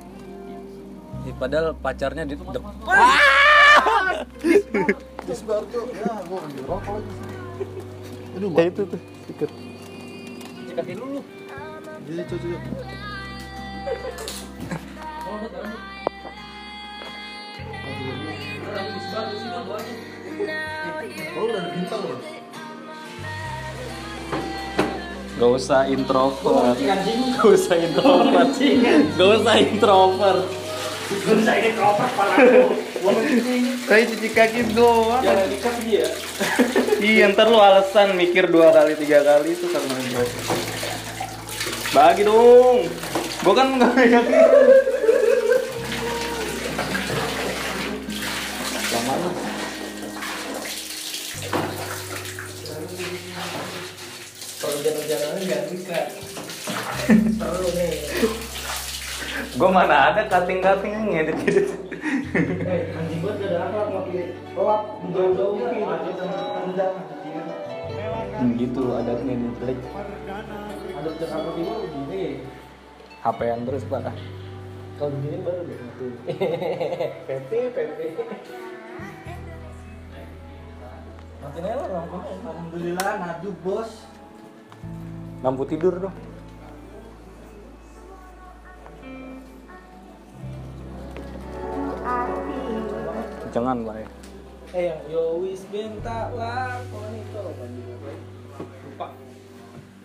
padahal 1.39 1.79
pacarnya 1.79 2.27
di 2.27 2.35
depan 2.35 2.59
tuh 2.59 2.63
ya 5.95 6.13
gua 6.27 6.41
ambil 6.43 6.65
rokok 6.67 6.93
lagi 6.99 7.13
aduh 8.35 8.51
ya 8.59 8.65
itu 8.67 8.83
tuh 8.91 9.01
ikut 9.31 9.51
cuci 9.53 10.73
kaki 10.75 10.93
dulu. 10.99 11.21
Jadi 12.03 12.23
cuci 12.27 12.47
Oh, 21.33 21.49
udah 21.49 21.61
ada 21.61 21.71
bintang 21.75 22.03
loh. 22.05 22.21
Gak 25.41 25.51
usah 25.59 25.81
introvert. 25.91 26.77
Gak 26.79 27.47
usah 27.47 27.75
introvert. 27.75 28.49
Gak 29.19 29.29
usah 29.43 29.55
introvert 29.59 30.62
Saya 33.87 34.03
cuci 34.11 34.29
kaki 34.35 34.61
doang. 34.75 35.23
Jangan 35.23 35.47
dikat 35.51 35.75
dia. 35.87 36.07
Iya 37.03 37.35
ntar 37.35 37.51
lu 37.51 37.59
alasan 37.59 38.15
mikir 38.15 38.47
dua 38.47 38.71
kali 38.71 38.95
tiga 38.95 39.27
kali 39.27 39.59
itu 39.59 39.67
karena 39.67 40.23
Bagi 41.91 42.23
dong. 42.23 42.87
Gua 43.43 43.55
kan 43.59 43.75
nggak 43.75 44.07
yakin 44.07 44.39
Lama 48.95 49.15
lu 49.19 49.31
kalau 54.63 54.79
hujan-hujanan 54.79 55.43
nggak 55.43 55.63
dikat 55.75 56.07
seru 57.11 57.69
nih 57.75 57.93
Gua 59.59 59.62
mana 59.73 60.13
ada 60.13 60.23
cutting-cutting 60.29 60.93
yang 60.93 61.05
ngedit-ngedit 61.09 61.69
eh 62.69 62.83
anjing 62.93 63.19
gua 63.25 63.33
gak 63.41 63.49
ada 63.49 63.59
akhlak 63.65 63.87
pakai 63.89 64.23
pelap 64.53 64.83
jauh-jauh 65.11 65.55
mungkin 65.57 66.15
tendang 66.15 66.95
Hmm, 68.33 68.59
gitu 68.59 68.97
adatnya 68.97 69.39
di 69.39 69.49
jelek 69.61 69.79
ada 70.99 71.11
Jakarta 71.15 71.51
Timur 71.55 71.79
begini. 71.87 72.43
HP-an 73.23 73.61
terus 73.63 73.85
pak. 73.87 74.11
Kalau 74.99 75.11
begini 75.15 75.37
baru 75.47 75.61
deh 75.63 75.79
itu 75.79 76.07
PP 77.29 77.51
PP 77.71 77.99
makin 81.43 81.63
enak 81.63 81.89
Alhamdulillah 81.91 83.13
ngadu 83.23 83.51
bos. 83.63 83.91
Lampu 85.43 85.63
tidur 85.67 85.95
dong 86.03 86.17
jangan 93.53 93.85
pak. 93.85 93.97
Ya 94.01 94.09
eh 94.73 94.89
yang 94.89 95.05
yo 95.13 95.45
wis 95.45 95.69
benta 95.69 96.33
lakon 96.33 97.13
itu 97.21 97.37
apa 97.37 97.65
lupa. 98.89 99.09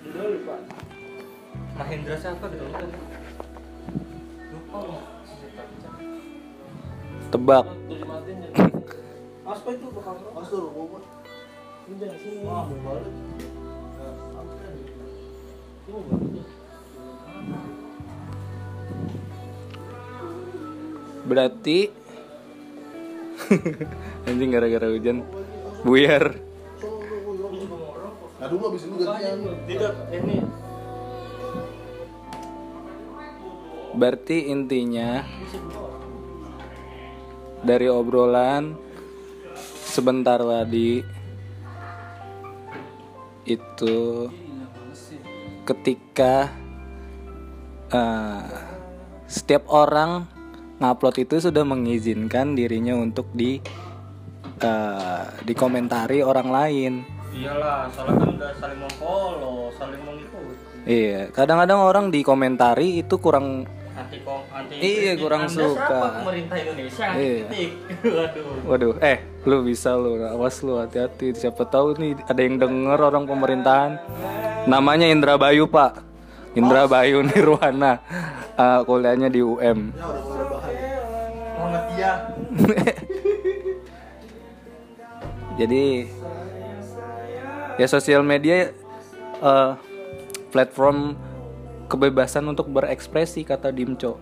Udah 0.04 0.24
lupa. 0.28 0.56
Mahendra 1.80 2.16
siapa 2.20 2.46
gitu 2.52 2.68
kan 2.76 2.92
lupa. 4.52 5.00
Tebak. 7.32 7.66
Jadi 7.88 8.04
apa 9.52 9.68
itu 9.72 9.86
bakal 9.96 10.16
Wah, 10.36 10.44
mau 10.44 10.86
balik. 10.92 11.12
Ini 11.88 11.96
mau 12.44 12.68
balik. 12.84 13.16
berarti 21.28 21.92
anjing 24.28 24.50
gara-gara 24.52 24.88
hujan. 24.92 25.24
Buyar. 25.86 26.36
Nah 28.38 28.48
dulu 28.50 28.64
abis 28.74 28.82
itu 28.86 28.96
gantian. 29.02 29.38
Tidak, 29.66 29.94
ini. 30.14 30.38
Berarti 33.98 34.38
intinya 34.54 35.26
dari 37.66 37.90
obrolan 37.90 38.78
sebentar 39.90 40.38
tadi 40.38 41.02
itu 43.48 43.98
ketika 45.66 46.54
eh, 47.90 48.44
setiap 49.26 49.66
orang 49.74 50.37
ngupload 50.78 51.16
itu 51.22 51.36
sudah 51.42 51.64
mengizinkan 51.66 52.54
dirinya 52.54 52.94
untuk 52.98 53.30
di 53.34 53.58
eh, 54.62 55.24
dikomentari 55.46 56.22
orang 56.22 56.50
lain. 56.50 56.94
iyalah, 57.38 57.86
soalnya 57.94 58.18
kan 58.18 58.30
udah 58.34 58.52
saling 58.58 58.80
memfollow, 58.82 59.70
saling 59.78 60.02
mengikuti. 60.02 60.58
Iya, 60.88 61.30
kadang-kadang 61.30 61.80
orang 61.84 62.06
dikomentari 62.10 62.98
itu 62.98 63.20
kurang 63.22 63.68
Anti 63.98 64.22
kom, 64.22 64.46
anti 64.54 64.78
Iya, 64.78 65.18
kurang 65.18 65.50
Anda 65.50 65.58
suka. 65.58 65.90
Siapa 65.90 66.08
pemerintah 66.22 66.56
Indonesia 66.62 67.06
Iya. 67.18 67.38
kritik. 67.50 67.70
Waduh. 68.18 68.46
Waduh, 68.70 68.94
eh, 69.02 69.18
lu 69.50 69.58
bisa 69.66 69.98
lu, 69.98 70.22
awas 70.22 70.62
lu 70.62 70.78
hati-hati. 70.78 71.34
Siapa 71.34 71.66
tahu 71.66 71.98
nih 71.98 72.14
ada 72.30 72.38
yang 72.38 72.62
denger 72.62 73.00
orang 73.02 73.26
pemerintahan. 73.26 73.98
Namanya 74.70 75.10
Indra 75.10 75.34
Bayu 75.42 75.66
Pak. 75.66 75.98
Indra 76.54 76.86
Bayu 76.86 77.26
Nirwana. 77.26 77.98
Eh, 78.54 78.80
kuliahnya 78.86 79.34
di 79.34 79.42
UM. 79.42 79.94
Ya 79.94 80.06
udah 80.06 80.46
bahan 80.46 80.67
Dia. 81.98 82.14
Jadi 85.58 86.06
ya 87.82 87.88
sosial 87.90 88.22
media 88.22 88.70
eh, 89.42 89.72
platform 90.54 91.18
kebebasan 91.90 92.46
untuk 92.46 92.70
berekspresi 92.70 93.42
kata 93.42 93.74
Dimco. 93.74 94.22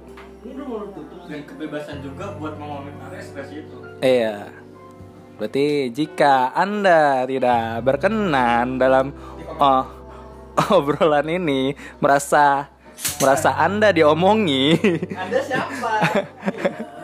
Dan 1.25 1.41
kebebasan 1.43 2.05
juga 2.05 2.37
buat 2.37 2.55
mengomentari 2.55 3.19
ekspresi 3.19 3.65
itu. 3.65 3.77
Iya. 3.99 4.53
Berarti 5.35 5.91
jika 5.91 6.55
Anda 6.55 7.27
tidak 7.27 7.83
berkenan 7.83 8.79
dalam 8.79 9.11
oh, 9.59 9.83
obrolan 10.79 11.27
ini 11.27 11.75
merasa 11.99 12.71
merasa 13.19 13.51
Anda 13.59 13.91
diomongi, 13.91 14.79
Anda 15.11 15.39
siapa? 15.43 15.91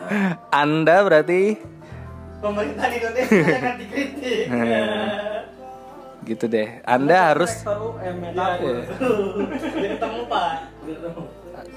Anda 0.50 0.96
berarti 1.02 1.56
Pemerintah 2.38 2.86
Indonesia 2.90 3.38
yang 3.38 3.66
anti 3.68 3.86
kritik. 3.86 4.44
gitu 6.22 6.44
deh. 6.46 6.68
Anda 6.82 7.30
harus 7.30 7.50
Rektor 7.56 7.78
UM 7.94 8.16
ya 8.18 8.30
Iya. 8.30 8.34
kabur. 8.34 8.76
Jadi 9.74 9.96
temu 9.96 10.20
Pak. 10.26 10.50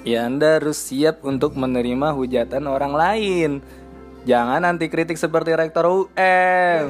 ya 0.02 0.19
Anda 0.26 0.48
harus 0.58 0.78
siap 0.80 1.21
untuk 1.21 1.54
menerima 1.54 2.13
hujatan 2.13 2.65
orang 2.65 2.93
lain. 2.93 3.52
Jangan 4.26 4.65
anti 4.65 4.89
kritik 4.89 5.17
seperti 5.17 5.54
rektor 5.54 5.86
UM. 5.86 6.84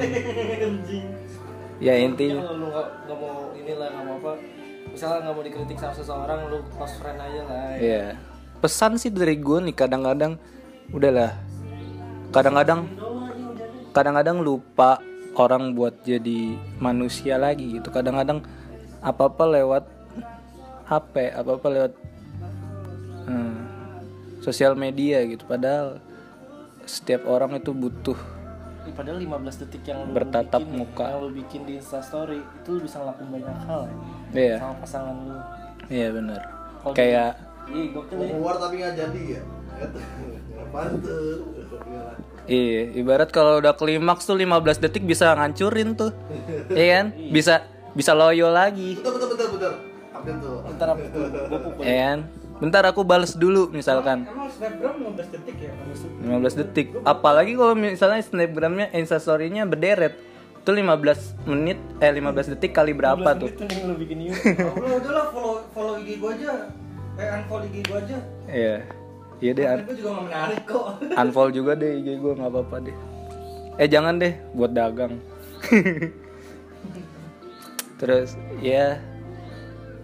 Ya 1.76 1.92
intinya 1.92 2.40
lu 2.48 2.72
nggak 2.72 2.88
nggak 3.04 3.18
mau 3.20 3.52
inilah 3.52 3.88
nggak 3.92 4.04
mau 4.08 4.16
apa 4.16 4.32
misalnya 4.88 5.28
nggak 5.28 5.34
mau 5.36 5.44
dikritik 5.44 5.76
sama 5.76 5.92
seseorang 5.92 6.48
lu 6.48 6.64
close 6.72 6.96
friend 6.96 7.20
aja 7.20 7.40
lah 7.44 7.60
ya. 7.68 7.76
Iya. 7.76 8.04
Pesan 8.56 8.96
sih 8.96 9.12
dari 9.12 9.36
gue 9.36 9.58
nih 9.60 9.76
kadang-kadang 9.76 10.40
udahlah. 10.90 11.32
Kadang-kadang 12.30 12.86
kadang-kadang 13.90 14.38
lupa 14.38 15.00
orang 15.34 15.72
buat 15.72 15.94
jadi 16.02 16.52
manusia 16.76 17.36
lagi 17.36 17.78
gitu. 17.78 17.88
Kadang-kadang 17.88 18.44
apa-apa 19.00 19.44
lewat 19.46 19.84
HP, 20.84 21.32
apa-apa 21.32 21.66
lewat 21.68 21.92
hmm, 23.24 23.56
sosial 24.40 24.74
media 24.74 25.24
gitu. 25.24 25.42
Padahal 25.44 25.98
setiap 26.84 27.26
orang 27.26 27.56
itu 27.56 27.72
butuh 27.72 28.14
Padahal 28.86 29.18
15 29.18 29.60
detik 29.60 29.82
yang 29.84 30.06
lu 30.06 30.14
Bertatap 30.14 30.62
bikin, 30.62 30.78
muka. 30.78 31.04
yang 31.10 31.18
lu 31.20 31.34
bikin 31.34 31.60
di 31.66 31.74
Instastory 31.74 32.38
itu 32.38 32.68
lu 32.70 32.80
bisa 32.80 32.96
ngelakuin 32.96 33.28
banyak 33.34 33.58
hal 33.66 33.80
ya 33.82 33.96
Iya. 34.32 34.56
sama 34.56 34.74
pasangan 34.78 35.16
lu. 35.20 35.36
Iya 35.90 36.08
bener 36.14 36.40
Kalau 36.78 36.94
Kayak 36.94 37.30
Iya, 37.66 37.84
gokil 37.90 38.16
ya. 38.16 38.26
keluar 38.30 38.54
tapi 38.56 38.74
nggak 38.78 38.94
jadi 38.94 39.22
ya 39.26 39.42
Iya, 42.46 42.94
ibarat 42.94 43.34
kalau 43.34 43.58
udah 43.58 43.74
klimaks 43.74 44.22
tuh 44.22 44.38
15 44.38 44.78
detik 44.78 45.02
bisa 45.02 45.34
ngancurin 45.34 45.98
tuh. 45.98 46.14
Iya 46.70 46.86
kan? 47.02 47.06
Bisa 47.34 47.66
bisa 47.96 48.14
loyo 48.14 48.54
lagi. 48.54 48.94
Betul 49.00 49.18
betul 49.18 49.28
betul 49.34 49.48
betul 49.58 49.72
Ambil 50.14 50.34
tuh 50.38 50.54
pukul. 51.58 51.82
Iya 51.82 51.98
kan? 51.98 52.18
Bentar 52.56 52.82
aku 52.88 53.02
bales 53.04 53.36
dulu 53.36 53.68
misalkan. 53.68 54.24
Emang 54.24 54.48
snapgram 54.48 54.94
15 55.12 55.34
detik 55.34 55.56
ya? 55.60 55.72
15 56.24 56.60
detik. 56.62 56.86
Apalagi 57.04 57.52
kalau 57.58 57.74
misalnya 57.76 58.22
snapgramnya 58.22 58.94
instastory-nya 58.96 59.68
berderet. 59.68 60.16
Itu 60.62 60.74
15 60.74 61.46
menit 61.46 61.78
eh 62.02 62.10
15 62.10 62.56
detik 62.56 62.74
kali 62.74 62.90
berapa 62.90 63.38
tuh? 63.38 63.50
Itu 63.50 63.66
bikin 63.98 64.18
YouTube. 64.30 64.66
Udah 64.82 64.92
udah 64.98 65.12
lah 65.14 65.26
follow 65.30 65.62
follow 65.70 65.94
IG 66.02 66.18
gua 66.18 66.34
aja. 66.34 66.52
Eh 67.18 67.26
unfollow 67.38 67.66
IG 67.70 67.76
gua 67.86 67.98
aja. 68.02 68.18
Iya. 68.50 68.76
Iya 69.36 69.52
deh 69.52 69.64
Kan 69.64 69.76
un- 69.76 69.84
gua 69.84 69.94
juga 69.94 70.10
gak 70.10 70.24
menarik 70.24 70.60
kok. 70.64 70.86
unfollow 71.20 71.52
juga 71.52 71.72
deh 71.76 71.90
IG 72.00 72.08
gue 72.16 72.32
nggak 72.34 72.50
apa-apa 72.50 72.76
deh. 72.82 72.96
Eh 73.76 73.86
jangan 73.86 74.14
deh 74.16 74.34
buat 74.56 74.72
dagang. 74.72 75.14
Terus 78.00 78.36
ya 78.60 79.00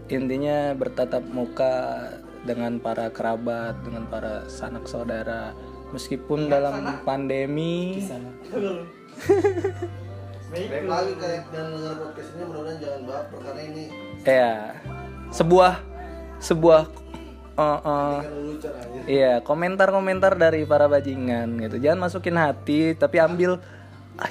intinya 0.09 0.77
bertatap 0.77 1.25
muka 1.29 2.09
dengan 2.45 2.77
para 2.77 3.09
kerabat, 3.09 3.81
dengan 3.85 4.05
para 4.09 4.45
sanak 4.49 4.85
saudara. 4.85 5.53
Meskipun 5.93 6.49
dalam 6.49 7.05
pandemi, 7.05 8.01
Baik 10.53 10.85
lagi 10.85 11.17
kayak 11.17 11.49
dan 11.49 11.73
dengar 11.73 11.97
podcast 11.97 12.29
ini 12.37 12.45
mudah-mudahan 12.45 12.77
jangan 12.77 13.01
baper 13.09 13.39
karena 13.41 13.63
ini 13.73 13.85
ya 14.21 14.77
sebuah 15.33 15.81
sebuah 16.45 16.93
lucu 17.57 18.69
aja. 18.69 18.99
Iya, 19.05 19.33
komentar-komentar 19.45 20.39
dari 20.41 20.65
para 20.65 20.89
bajingan 20.89 21.61
gitu. 21.61 21.77
Jangan 21.79 22.09
masukin 22.09 22.37
hati, 22.41 22.97
tapi 22.97 23.21
ambil 23.21 23.61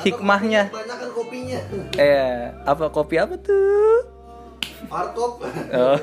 hikmahnya. 0.01 0.69
Banyak 0.73 0.97
kan 0.97 1.09
kopinya. 1.13 1.59
Eh, 1.97 2.53
apa 2.65 2.89
kopi 2.89 3.15
apa 3.21 3.37
tuh? 3.37 4.05
Hardcop. 4.89 5.45
Oh. 5.73 5.97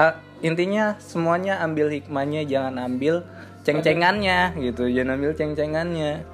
Ah, 0.00 0.16
intinya 0.40 0.96
semuanya 1.00 1.60
ambil 1.60 1.92
hikmahnya, 1.92 2.44
jangan 2.48 2.80
ambil 2.80 3.24
ceng-cengannya 3.62 4.56
gitu. 4.60 4.88
Jangan 4.88 5.20
ambil 5.20 5.32
ceng-cengannya. 5.36 6.24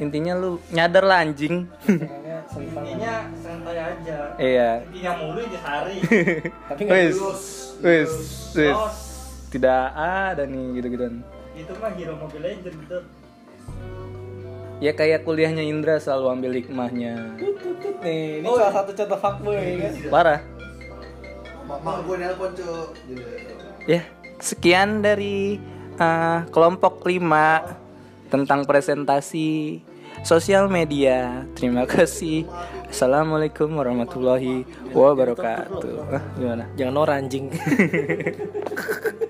Intinya 0.00 0.32
lu 0.32 0.56
nyadar 0.72 1.04
lah 1.04 1.20
anjing. 1.20 1.68
Intinya 2.56 3.28
aja. 3.98 4.18
Iya. 4.38 4.70
Intinya 4.86 5.12
mulu 5.18 5.38
aja 5.42 5.58
sehari. 5.58 5.96
Tapi 6.70 6.80
nggak 6.86 6.98
Wis, 7.10 7.18
wis, 7.82 8.12
wis. 8.54 8.78
Tidak 9.50 9.84
ada 9.98 10.46
nih 10.46 10.64
gitu-gituan. 10.78 11.26
Itu 11.58 11.72
mah 11.82 11.90
hero 11.98 12.14
Mobile 12.14 12.44
Legend 12.46 12.76
gitu. 12.86 12.98
Ya 14.80 14.96
kayak 14.96 15.28
kuliahnya 15.28 15.60
Indra 15.60 16.00
selalu 16.00 16.40
ambil 16.40 16.52
hikmahnya. 16.56 17.36
Tut, 17.36 17.52
tut, 17.60 17.76
tut. 17.84 17.96
Nih, 18.00 18.40
ini 18.40 18.48
salah 18.48 18.72
satu 18.72 18.90
contoh 18.96 19.18
fuckboy 19.20 19.56
kan. 19.76 19.92
Parah. 20.08 20.40
Mak 21.68 21.78
mak 21.84 21.96
gue 22.08 22.16
nelpon 22.16 22.50
cuy. 22.56 23.20
Ya, 23.84 24.02
sekian 24.40 25.04
dari 25.04 25.60
uh, 26.00 26.48
kelompok 26.48 27.04
5 27.04 28.32
tentang 28.32 28.64
presentasi 28.64 29.82
sosial 30.24 30.72
media. 30.72 31.44
Terima 31.52 31.84
kasih. 31.84 32.48
Assalamualaikum 32.90 33.78
warahmatullahi 33.78 34.66
wabarakatuh. 34.90 36.10
Ah, 36.10 36.22
gimana? 36.34 36.66
Jangan 36.74 36.96
orang 36.98 37.16
anjing. 37.22 37.46